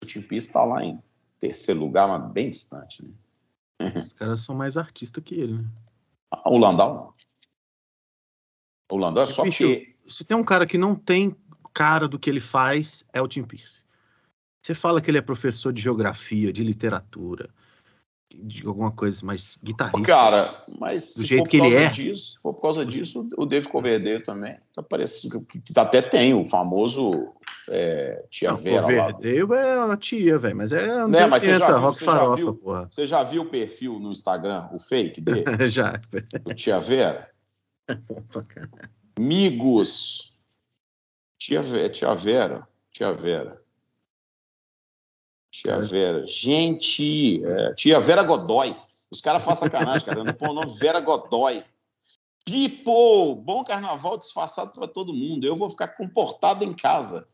[0.00, 1.02] O Tim Peace está lá em
[1.40, 3.10] terceiro lugar, mas bem distante, né?
[3.94, 5.64] Os caras são mais artistas que ele, né?
[6.30, 7.14] Ah, o Landau.
[8.90, 9.96] O Landau é só Bicho, que.
[10.06, 11.36] Se tem um cara que não tem
[11.72, 13.84] cara do que ele faz, é o Tim Pierce.
[14.60, 17.50] Você fala que ele é professor de geografia, de literatura,
[18.30, 20.06] de alguma coisa mais guitarrista.
[20.06, 21.88] Cara, mas do jeito que ele é.
[21.88, 26.02] Disso, se for por causa disso, o David Coverdale também tá parecendo que, que até
[26.02, 27.32] tem o famoso
[27.68, 28.82] é, Tia Não, Vera.
[28.82, 32.54] Coverdale é uma tia, velho, mas é né, mas você já viu, rock farofa, viu,
[32.54, 32.88] porra.
[32.90, 35.44] Você já viu o perfil no Instagram, o fake dele?
[35.66, 35.98] já.
[36.44, 37.28] o Tia Vera?
[39.18, 40.36] Migos.
[41.38, 42.68] Tia, Vera, tia Vera.
[42.92, 43.60] Tia Vera.
[45.50, 46.26] Tia Vera.
[46.26, 48.76] Gente, é, tia Vera Godoy.
[49.10, 50.24] Os caras fazem sacanagem, cara.
[50.24, 51.64] Não põe o nome Vera Godoy.
[52.44, 55.46] Pipo, bom carnaval disfarçado para todo mundo.
[55.46, 57.28] Eu vou ficar comportado em casa.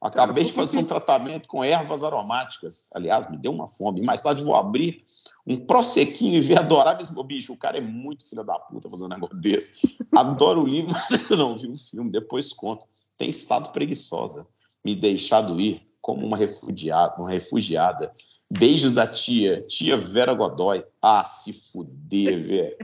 [0.00, 2.88] Acabei de fazer um tratamento com ervas aromáticas.
[2.94, 4.02] Aliás, me deu uma fome.
[4.02, 5.04] Mais tarde vou abrir
[5.46, 7.10] um prossequinho e ver adoráveis.
[7.26, 9.98] Bicho, o cara é muito filho da puta fazendo um negócio desse.
[10.14, 12.10] Adoro o livro, mas eu não vi o filme.
[12.10, 12.86] Depois conto.
[13.18, 14.46] Tem estado preguiçosa.
[14.84, 18.12] Me deixado ir como uma refugiada, uma refugiada.
[18.50, 20.84] Beijos da tia, tia Vera Godoy.
[21.00, 22.76] Ah, se fuder, velho.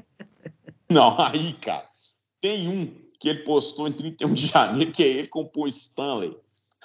[0.89, 1.89] Não, aí, cara,
[2.41, 5.69] tem um que ele postou em 31 de janeiro, que é ele com o Paul
[5.69, 6.37] Stanley.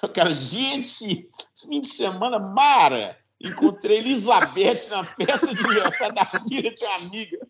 [0.01, 6.73] O cara, gente, fim de semana, Mara, encontrei Elizabeth na festa de aniversário da filha
[6.73, 7.47] de uma amiga.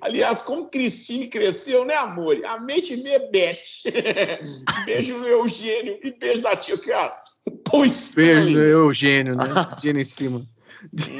[0.00, 2.42] Aliás, como Cristine cresceu, né, amor?
[2.46, 3.82] A mente me Beth.
[4.86, 7.22] beijo no Eugênio e beijo da tia, cara.
[7.50, 9.44] Pois Beijo no Eugênio, né?
[9.76, 10.42] Eugênio em cima.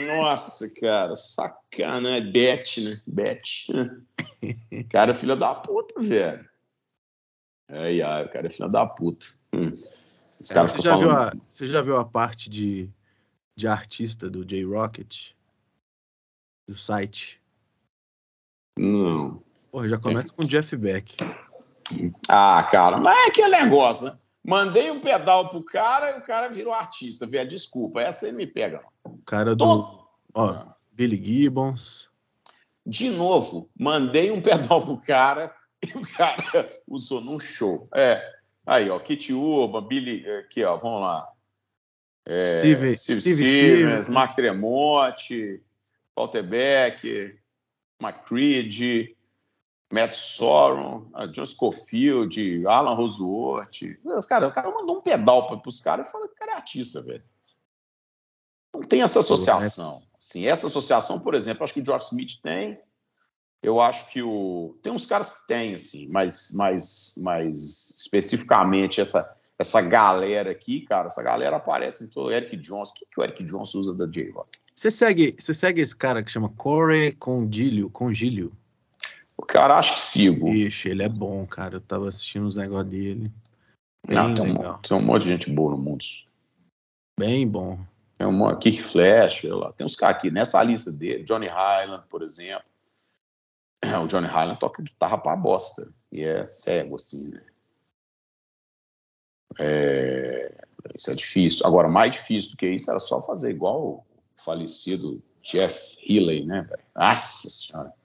[0.06, 3.00] Nossa, cara, sacana, é Beth, né?
[3.06, 3.40] Beth.
[4.88, 6.48] Cara, filha da puta, velho.
[7.70, 9.26] Ai, ai, o cara é filha da puta.
[9.52, 9.72] Hum.
[10.48, 11.00] Caras você, já falando...
[11.00, 12.88] viu a, você já viu a parte de,
[13.56, 15.32] de artista do J-Rocket?
[16.68, 17.40] Do site?
[18.78, 19.42] Não.
[19.70, 20.36] Porra, já começa é.
[20.36, 21.16] com Jeff Beck.
[22.28, 24.18] Ah, cara, mas é aquele negócio, né?
[24.48, 27.50] Mandei um pedal pro cara e o cara virou artista, velho.
[27.50, 28.82] Desculpa, essa aí me pega.
[29.04, 30.08] O cara do.
[30.32, 30.64] Ó.
[30.90, 32.08] Billy Gibbons.
[32.86, 35.54] De novo, mandei um pedal pro cara
[35.86, 37.90] e o cara usou num show.
[37.94, 38.26] É.
[38.64, 40.26] Aí, ó, Kit Urban, Billy.
[40.38, 41.28] Aqui, ó, vamos lá.
[42.24, 44.08] É, Steve, Steve, Steve Stevens, Stevens.
[44.08, 45.62] Mark Tremonti,
[46.16, 47.38] Walter Beck,
[48.00, 49.14] McCreed,
[49.90, 53.98] Matt Sorum, John Scofield, Alan Roseworth.
[54.28, 56.54] Cara, o cara mandou um pedal para os caras e falou que o cara é
[56.56, 57.24] artista, velho.
[58.74, 60.02] Não tem essa associação.
[60.16, 62.78] Assim, essa associação, por exemplo, acho que o George Smith tem.
[63.62, 64.78] Eu acho que o.
[64.82, 71.06] Tem uns caras que tem, assim, mas, mas, mas especificamente essa, essa galera aqui, cara,
[71.06, 72.30] essa galera aparece em todo.
[72.30, 72.90] Eric Jones.
[72.90, 74.58] O que, que o Eric Jones usa da J-Rock?
[74.74, 77.90] Você segue, você segue esse cara que chama Corey Congilio?
[77.90, 78.52] Congilio?
[79.38, 80.48] O cara acho que sigo.
[80.48, 81.76] Ixi, ele é bom, cara.
[81.76, 83.30] Eu tava assistindo os negócios dele.
[84.04, 84.76] Bem Não, tem, legal.
[84.76, 86.04] Um, tem um monte de gente boa no mundo.
[87.18, 87.78] Bem bom.
[88.16, 89.72] Tem um Kick Flash, lá.
[89.72, 91.22] tem uns caras aqui nessa lista dele.
[91.22, 92.66] Johnny Highland, por exemplo.
[94.02, 95.88] O Johnny Highland toca guitarra pra bosta.
[96.10, 97.42] E é cego, assim, né?
[99.60, 100.64] É...
[100.96, 101.64] Isso é difícil.
[101.64, 104.04] Agora, mais difícil do que isso era só fazer igual
[104.36, 106.82] falecido Jeff Healey, né, velho?
[106.94, 107.97] Nossa senhora.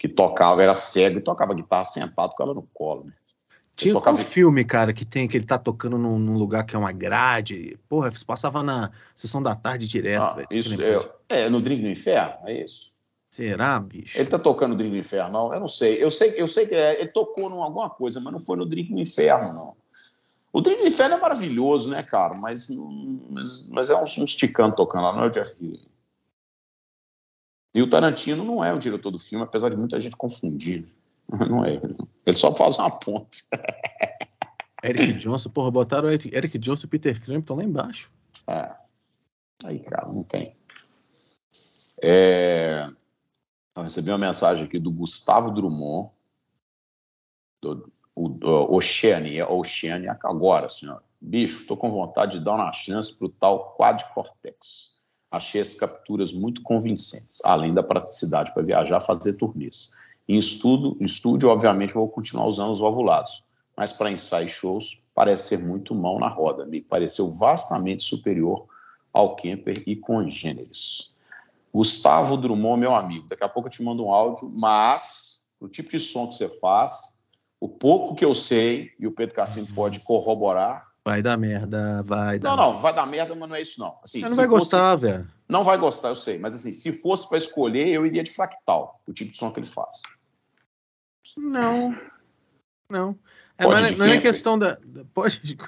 [0.00, 3.12] Que tocava, era cego e tocava guitarra sentado com ela no colo, né?
[3.76, 4.18] Tinha tocava...
[4.18, 6.90] um filme, cara, que tem que ele tá tocando num, num, lugar que é uma
[6.90, 7.78] grade.
[7.86, 10.48] Porra, passava na sessão da tarde direto, ah, velho.
[10.50, 10.74] Isso
[11.28, 12.94] é, é, no Drink do Inferno, é isso.
[13.28, 14.18] Será, bicho?
[14.18, 15.52] Ele tá tocando no Drink do Inferno, não?
[15.52, 16.02] Eu não sei.
[16.02, 18.64] Eu sei, eu sei que é, ele tocou em alguma coisa, mas não foi no
[18.64, 19.76] Drink do Inferno, não.
[20.50, 22.34] O Drink do Inferno é maravilhoso, né, cara?
[22.34, 22.68] Mas,
[23.28, 25.90] mas, mas é um, um esticando tocando lá, não é o Jeff Healey.
[27.74, 30.88] E o Tarantino não é o diretor do filme, apesar de muita gente confundir.
[31.48, 31.80] Não é.
[32.26, 33.38] Ele só faz uma ponta.
[34.82, 38.10] Eric Johnson, porra, botaram Eric, Eric Johnson e Peter Frampton lá embaixo.
[38.48, 38.74] É.
[39.64, 40.56] Aí, cara, não tem.
[42.02, 42.90] É...
[43.76, 46.10] Eu recebi uma mensagem aqui do Gustavo Drummond,
[47.62, 51.02] do, o, Oceania, Oceania, agora, senhor.
[51.20, 54.99] Bicho, tô com vontade de dar uma chance pro tal quadcortex.
[55.30, 59.92] Achei as capturas muito convincentes, além da praticidade para viajar, fazer turnês.
[60.28, 63.44] Em estudo, em estúdio, obviamente, vou continuar usando os ovulados,
[63.76, 66.66] mas para ensaios shows parece ser muito mão na roda.
[66.66, 68.66] Me pareceu vastamente superior
[69.12, 71.14] ao Kemper e congêneres.
[71.72, 75.90] Gustavo Drummond, meu amigo, daqui a pouco eu te mando um áudio, mas o tipo
[75.90, 77.16] de som que você faz,
[77.60, 82.38] o pouco que eu sei, e o Pedro Cassino pode corroborar, Vai dar merda, vai
[82.38, 82.50] dar.
[82.50, 83.98] Não, não, vai dar merda, mas não é isso, não.
[84.02, 84.58] Assim, não vai fosse...
[84.58, 85.26] gostar, velho.
[85.48, 86.38] Não vai gostar, eu sei.
[86.38, 89.60] Mas assim, se fosse para escolher, eu iria de fractal, o tipo de som que
[89.60, 89.94] ele faz.
[91.36, 91.98] Não.
[92.90, 93.18] Não.
[93.56, 94.78] É, não, é, não é questão da.
[95.14, 95.58] Pode.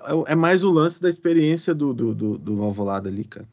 [0.00, 3.48] É, é mais o lance da experiência do, do, do, do Valvolada ali, cara.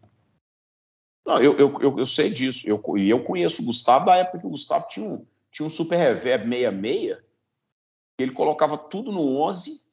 [1.25, 2.67] Não, eu, eu, eu, eu, sei disso.
[2.67, 5.69] Eu, e eu conheço o Gustavo da época que o Gustavo tinha um, tinha um
[5.69, 7.17] Super Reverb 66,
[8.17, 9.85] que ele colocava tudo no 11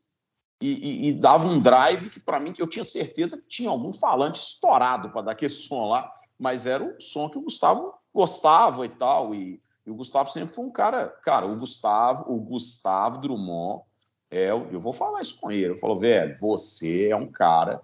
[0.61, 3.93] e, e, e dava um drive que, para mim, eu tinha certeza que tinha algum
[3.93, 8.85] falante estourado para dar aquele som lá, mas era o som que o Gustavo gostava
[8.85, 9.35] e tal.
[9.35, 11.09] E, e o Gustavo sempre foi um cara.
[11.23, 13.83] Cara, o Gustavo, o Gustavo Drummond,
[14.31, 15.73] é, eu vou falar isso com ele.
[15.73, 17.83] Eu falo, velho, você é um cara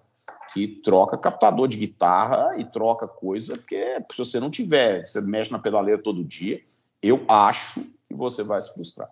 [0.53, 5.51] que troca captador de guitarra e troca coisa, porque se você não tiver, você mexe
[5.51, 6.63] na pedaleira todo dia,
[7.01, 9.09] eu acho que você vai se frustrar.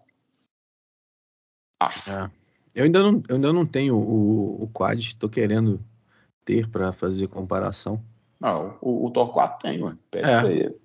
[1.81, 2.09] Acho.
[2.09, 2.42] É.
[2.73, 5.79] Eu, ainda não, eu ainda não tenho o, o quad, estou querendo
[6.43, 8.03] ter para fazer comparação.
[8.41, 9.99] Não, o, o Torquato tem, mano.
[10.09, 10.39] Pede é.
[10.41, 10.77] para ele.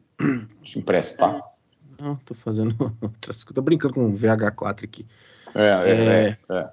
[0.63, 1.37] Te emprestar.
[1.37, 2.03] É.
[2.03, 3.55] Não, tô fazendo outras coisas.
[3.55, 5.07] Tô brincando com o VH4 aqui.
[5.55, 6.29] É, é, é.
[6.29, 6.55] é.
[6.55, 6.73] é.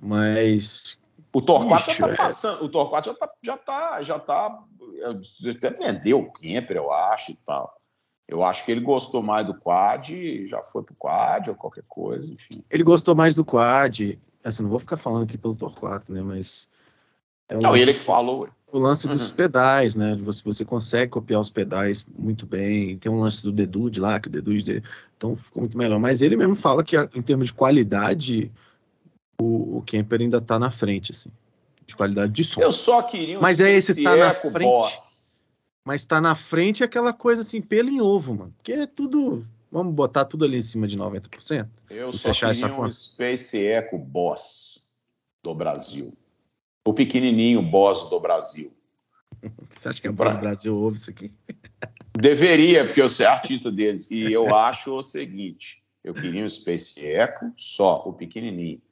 [0.00, 0.98] Mas
[1.32, 2.16] o Torquato já tá é.
[2.16, 4.64] passando, o Torquato já tá, já tá, já tá,
[5.50, 7.77] até vendeu o Kemper, eu acho e tal.
[8.28, 12.32] Eu acho que ele gostou mais do quad, já foi pro quad ou qualquer coisa,
[12.32, 12.62] enfim.
[12.70, 14.18] Ele gostou mais do quad.
[14.44, 16.20] Assim, não vou ficar falando aqui pelo Torquato, né?
[16.20, 16.68] Mas.
[17.48, 18.46] É um não, lance, ele que falou.
[18.70, 19.34] O lance dos uhum.
[19.34, 20.14] pedais, né?
[20.22, 22.98] Você, você consegue copiar os pedais muito bem.
[22.98, 24.84] Tem um lance do Dedude lá, que o Dedude dele.
[25.16, 25.98] Então ficou muito melhor.
[25.98, 28.52] Mas ele mesmo fala que, em termos de qualidade,
[29.40, 31.30] o, o Kemper ainda está na frente, assim,
[31.86, 32.60] de qualidade de som.
[32.60, 34.64] Eu só queria um Mas é esse tá na frente.
[34.64, 35.07] Boss.
[35.88, 38.54] Mas tá na frente aquela coisa assim, pelo em ovo, mano.
[38.62, 39.46] Que é tudo.
[39.72, 41.66] Vamos botar tudo ali em cima de 90%?
[41.88, 42.92] Eu só fechar queria essa um conta.
[42.92, 44.98] Space Echo Boss
[45.42, 46.12] do Brasil.
[46.86, 48.70] O pequenininho Boss do Brasil.
[49.70, 51.32] Você acha que a Boss do Brasil ouve isso aqui?
[52.12, 54.10] Deveria, porque eu sou artista deles.
[54.10, 58.82] E eu acho o seguinte: eu queria um Space Echo, só, o pequenininho.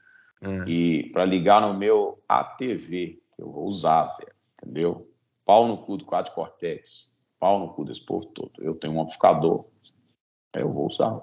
[0.40, 0.64] É.
[0.66, 4.32] E para ligar no meu ATV, eu vou usar, velho,
[4.62, 5.07] entendeu?
[5.47, 8.62] Pau no cu do quadro Cortex, pau no cu desse povo todo.
[8.62, 9.66] Eu tenho um amplificador,
[10.55, 11.22] eu vou usar.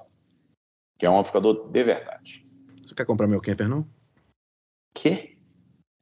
[0.98, 2.44] Que é um amplificador de verdade.
[2.82, 3.86] Você quer comprar meu camper, não?
[4.96, 5.38] Quê?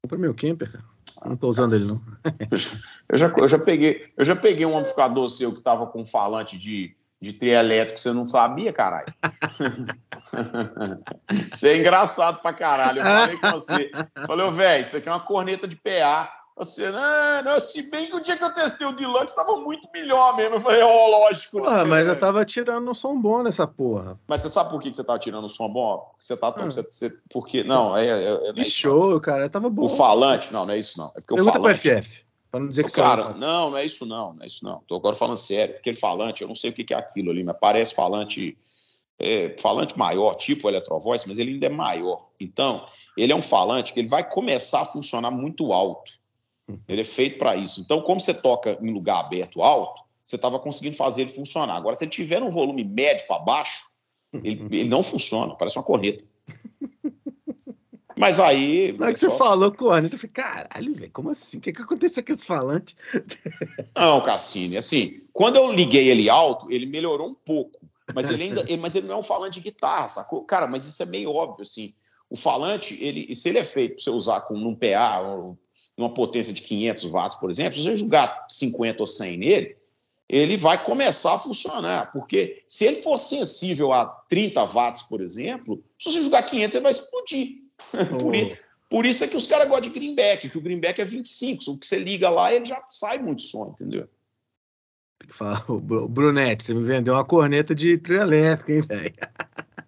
[0.03, 0.85] Compra meu camper, cara.
[1.25, 2.01] Não tô usando ele, não.
[3.09, 6.57] eu, já, eu, já peguei, eu já peguei um amplificador seu que tava com falante
[6.57, 9.13] de de trio elétrico você não sabia, caralho.
[11.51, 12.99] Você é engraçado pra caralho.
[12.99, 13.91] Eu falei com você.
[14.25, 16.31] Falei, velho, isso aqui é uma corneta de PA.
[16.57, 19.87] Você, não, não, se bem que o dia que eu testei o Deluxe estava muito
[19.93, 20.55] melhor mesmo.
[20.55, 21.59] Eu falei, ó, oh, lógico.
[21.59, 24.19] Porra, né, mas eu tava tirando um som bom nessa porra.
[24.27, 26.13] Mas você sabe por que você tava tirando um som bom?
[26.19, 26.49] Você tá.
[26.49, 26.65] Hum.
[26.65, 27.63] Você, você, porque.
[27.63, 28.05] Não, é.
[28.05, 29.49] é, é, é show, cara.
[29.49, 29.85] Tava bom.
[29.85, 31.07] O falante, não, não é isso, não.
[31.15, 31.79] É porque Pergunta o falante.
[31.79, 32.31] FF.
[32.51, 34.83] Para não dizer que Cara, não, não é isso não, não é isso não.
[34.85, 35.75] Tô agora falando sério.
[35.75, 38.57] Aquele falante, eu não sei o que é aquilo ali, mas parece falante,
[39.17, 42.27] é, falante maior, tipo Electrovoice, mas ele ainda é maior.
[42.37, 42.85] Então,
[43.17, 46.11] ele é um falante que ele vai começar a funcionar muito alto.
[46.87, 47.81] Ele é feito para isso.
[47.81, 51.75] Então, como você toca em lugar aberto alto, você estava conseguindo fazer ele funcionar.
[51.75, 53.85] Agora, se ele tiver um volume médio para baixo,
[54.33, 56.23] ele, ele não funciona, parece uma corneta.
[58.17, 58.91] Mas aí.
[58.93, 61.57] Na hora que você falou com o Anitta, eu falei, caralho, velho, como assim?
[61.57, 62.95] O que, que aconteceu com esse falante?
[63.97, 67.79] Não, Cassini, assim, quando eu liguei ele alto, ele melhorou um pouco.
[68.13, 68.61] Mas ele ainda.
[68.61, 70.43] ele, mas ele não é um falante de guitarra, sacou?
[70.43, 71.93] Cara, mas isso é meio óbvio, assim.
[72.29, 75.21] O falante, ele, se ele é feito para você usar com num PA,
[75.97, 79.77] numa potência de 500 watts, por exemplo, se você jogar 50 ou 100 nele,
[80.27, 82.11] ele vai começar a funcionar.
[82.11, 86.83] Porque se ele for sensível a 30 watts, por exemplo, se você jogar 500, ele
[86.83, 87.57] vai explodir.
[88.19, 88.57] por, oh.
[88.89, 91.71] por, isso é que os caras gostam de greenback, que o greenback é 25.
[91.71, 94.07] O que você liga lá, ele já sai muito som, entendeu?
[95.67, 99.13] O Brunete, você me vendeu uma corneta de trio elétrico, hein, velho?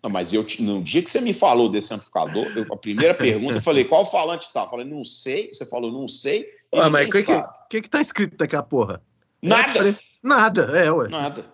[0.04, 3.56] Não, mas eu, no dia que você me falou desse amplificador, eu, a primeira pergunta,
[3.56, 4.64] eu falei, qual falante tá?
[4.64, 5.54] Eu falei, não sei.
[5.54, 6.46] Você falou, não sei.
[6.76, 9.02] Ué, mas o que, que, que, que tá escrito daquela porra?
[9.42, 9.98] Nada.
[10.22, 11.08] Nada, é, ué.
[11.08, 11.46] Nada.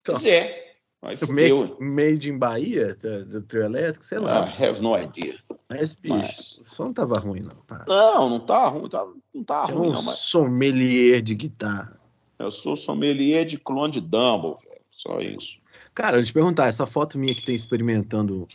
[0.00, 0.14] Então.
[0.14, 0.64] Pois é.
[1.02, 1.76] Aí fudeu.
[1.80, 2.96] Made in Bahia,
[3.26, 4.46] do trio elétrico, sei lá.
[4.46, 5.36] I have no idea.
[5.68, 6.64] Mas, bicho, mas...
[6.66, 7.56] o som não tava ruim, não.
[7.66, 7.84] Pá.
[7.86, 10.02] Não, não tá ruim, tá, não tá Você ruim, é um não.
[10.02, 10.18] Mas...
[10.18, 12.00] sommelier de guitarra.
[12.38, 14.80] Eu sou sommelier de clone de Dumble, velho.
[14.90, 15.58] Só isso.
[15.94, 18.48] Cara, eu te perguntar, essa foto minha que tem experimentando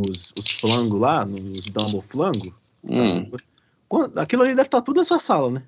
[0.00, 3.30] os, os flangos lá, nos Dumble flango, hum.
[4.16, 5.66] aquilo ali deve estar tá tudo na sua sala, né?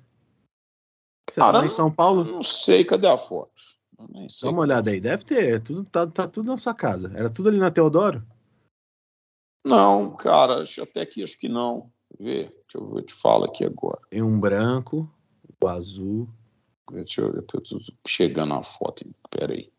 [1.29, 2.23] Você Cara, tá em São Paulo?
[2.23, 3.51] Não sei, cadê a foto?
[4.41, 5.61] Dá uma olhada aí, deve ter.
[5.61, 7.11] Tudo, tá, tá tudo na sua casa.
[7.13, 8.25] Era tudo ali na Teodoro?
[9.65, 11.91] Não, cara, até aqui acho que não.
[12.17, 13.99] Vê, deixa eu ver, te falo aqui agora.
[14.09, 15.11] Tem um branco,
[15.61, 16.29] o azul.
[16.91, 17.61] Deixa eu ver, eu tô
[18.07, 19.71] chegando a foto, peraí.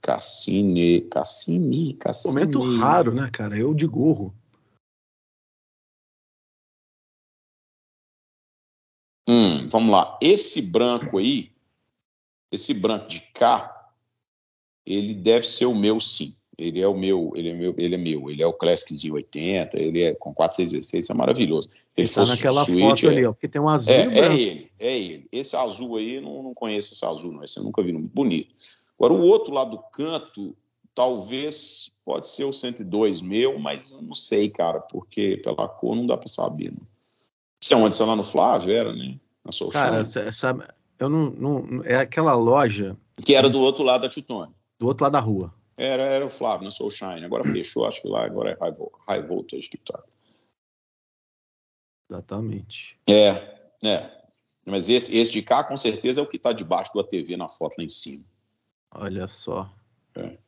[0.00, 2.34] Cassini, Cassini, Cassini.
[2.34, 3.56] Momento raro, né, cara?
[3.56, 4.34] Eu de gorro.
[9.28, 10.18] Hum, vamos lá.
[10.20, 11.50] Esse branco aí,
[12.52, 13.90] esse branco de cá,
[14.86, 16.36] ele deve ser o meu, sim.
[16.56, 18.30] Ele é o meu, ele é meu, ele é meu.
[18.30, 21.68] Ele é o Classic 80, ele é com 4616, isso é maravilhoso.
[21.96, 24.96] Ele, tá naquela foto é, ali, ó, porque tem um azul é, é ele, é
[24.96, 25.28] ele.
[25.32, 27.42] Esse azul aí, não, não conheço esse azul, não.
[27.42, 28.54] Esse eu nunca vi, muito bonito.
[28.98, 30.56] Agora, o outro lado do canto,
[30.94, 36.06] talvez pode ser o 102 meu, mas eu não sei, cara, porque pela cor não
[36.06, 36.70] dá para saber.
[36.70, 36.86] Não.
[37.60, 37.96] Você é onde?
[37.96, 39.18] Você é lá no Flávio, era, né?
[39.44, 40.64] Na sua Cara, sabe,
[40.98, 42.96] eu não, não, É aquela loja.
[43.24, 44.52] Que era do outro lado da Titone.
[44.78, 45.52] Do outro lado da rua.
[45.76, 47.24] Era, era o Flávio, na Soul Shine.
[47.24, 48.74] Agora fechou, acho que lá agora é High,
[49.08, 50.02] high Voltage que tá.
[52.10, 52.98] Exatamente.
[53.08, 53.30] É,
[53.82, 54.10] é.
[54.64, 57.48] Mas esse, esse de cá, com certeza, é o que tá debaixo da TV na
[57.48, 58.24] foto lá em cima.
[58.94, 59.70] Olha só.
[60.16, 60.38] É.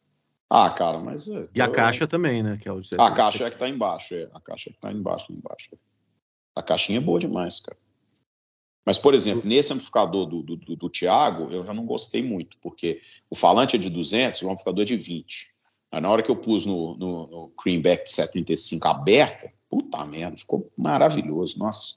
[0.48, 1.28] Ah, cara, mas.
[1.28, 2.56] É, e a caixa também, né?
[2.56, 4.28] Que é o a caixa é que tá embaixo, é.
[4.32, 5.70] A caixa é que tá embaixo, embaixo.
[6.56, 7.76] A caixinha é boa demais, cara.
[8.84, 12.56] Mas, por exemplo, nesse amplificador do, do, do, do Thiago, eu já não gostei muito,
[12.62, 15.54] porque o falante é de 200 e o amplificador é de 20.
[15.92, 20.72] Aí, na hora que eu pus no, no, no Greenback 75 aberta, puta merda, ficou
[20.78, 21.96] maravilhoso, nossa.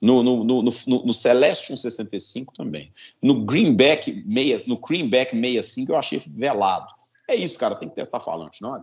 [0.00, 2.92] No, no, no, no, no Celestion 65 também.
[3.20, 6.86] No Greenback, meia, no Greenback 65 eu achei velado.
[7.28, 8.80] É isso, cara, tem que testar falante, não é?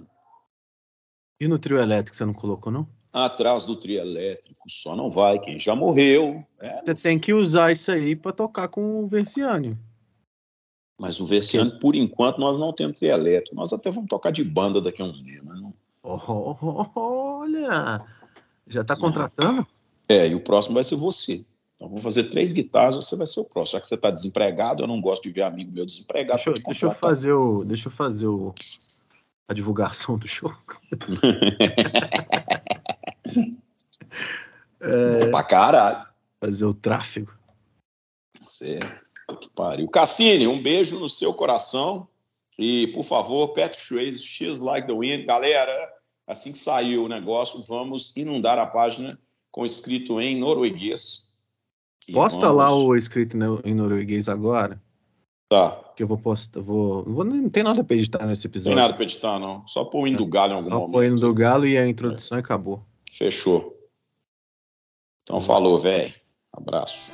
[1.40, 2.88] E no trio elétrico você não colocou, não?
[3.12, 6.46] Atrás do trio elétrico, só não vai quem já morreu.
[6.60, 9.78] É, você tem que usar isso aí para tocar com o Versiani.
[11.00, 13.56] Mas o Versiani, por enquanto, nós não temos trio elétrico.
[13.56, 15.74] Nós até vamos tocar de banda daqui a uns dias, mas não.
[16.04, 18.06] Olha!
[18.68, 19.66] Já está contratando?
[20.08, 21.44] É, e o próximo vai ser você.
[21.76, 23.78] Então, vou fazer três guitarras, você vai ser o próximo.
[23.78, 26.42] Já que você está desempregado, eu não gosto de ver amigo meu desempregado.
[26.44, 28.56] Deixa, deixa eu fazer o, deixa eu fazer o,
[29.48, 30.54] a divulgação do show.
[34.80, 36.06] é, pra caralho.
[36.40, 37.34] Fazer o tráfego.
[38.46, 38.80] Você,
[39.42, 39.90] que pariu.
[39.90, 42.08] Cassini, um beijo no seu coração.
[42.58, 45.26] E, por favor, Patrick Swayze, X Like the Wind.
[45.26, 45.94] Galera,
[46.26, 49.20] assim que saiu o negócio, vamos inundar a página
[49.56, 51.34] com escrito em norueguês.
[52.12, 52.58] Posta vamos...
[52.58, 54.82] lá o escrito em norueguês agora.
[55.50, 55.72] Tá.
[55.96, 56.60] Que eu vou postar.
[56.60, 58.72] Vou, vou, não tem nada pra editar nesse episódio.
[58.72, 59.66] Não tem nada pra editar, não.
[59.66, 60.88] Só pôr o hino do galo em algum Só momento.
[60.88, 62.42] Só pôr o hino do galo e a introdução é.
[62.42, 62.84] acabou.
[63.10, 63.80] Fechou.
[65.24, 66.14] Então falou, velho.
[66.52, 67.14] Abraço.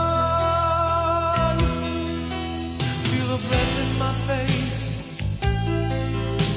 [3.37, 4.79] Breath in my face,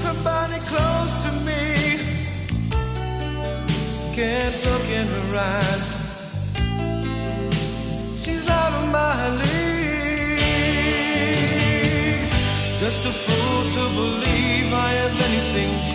[0.03, 1.63] her body close to me.
[4.15, 5.87] Can't look in her eyes.
[8.25, 10.39] She's out of my league.
[12.79, 15.94] Just a fool to believe I have anything.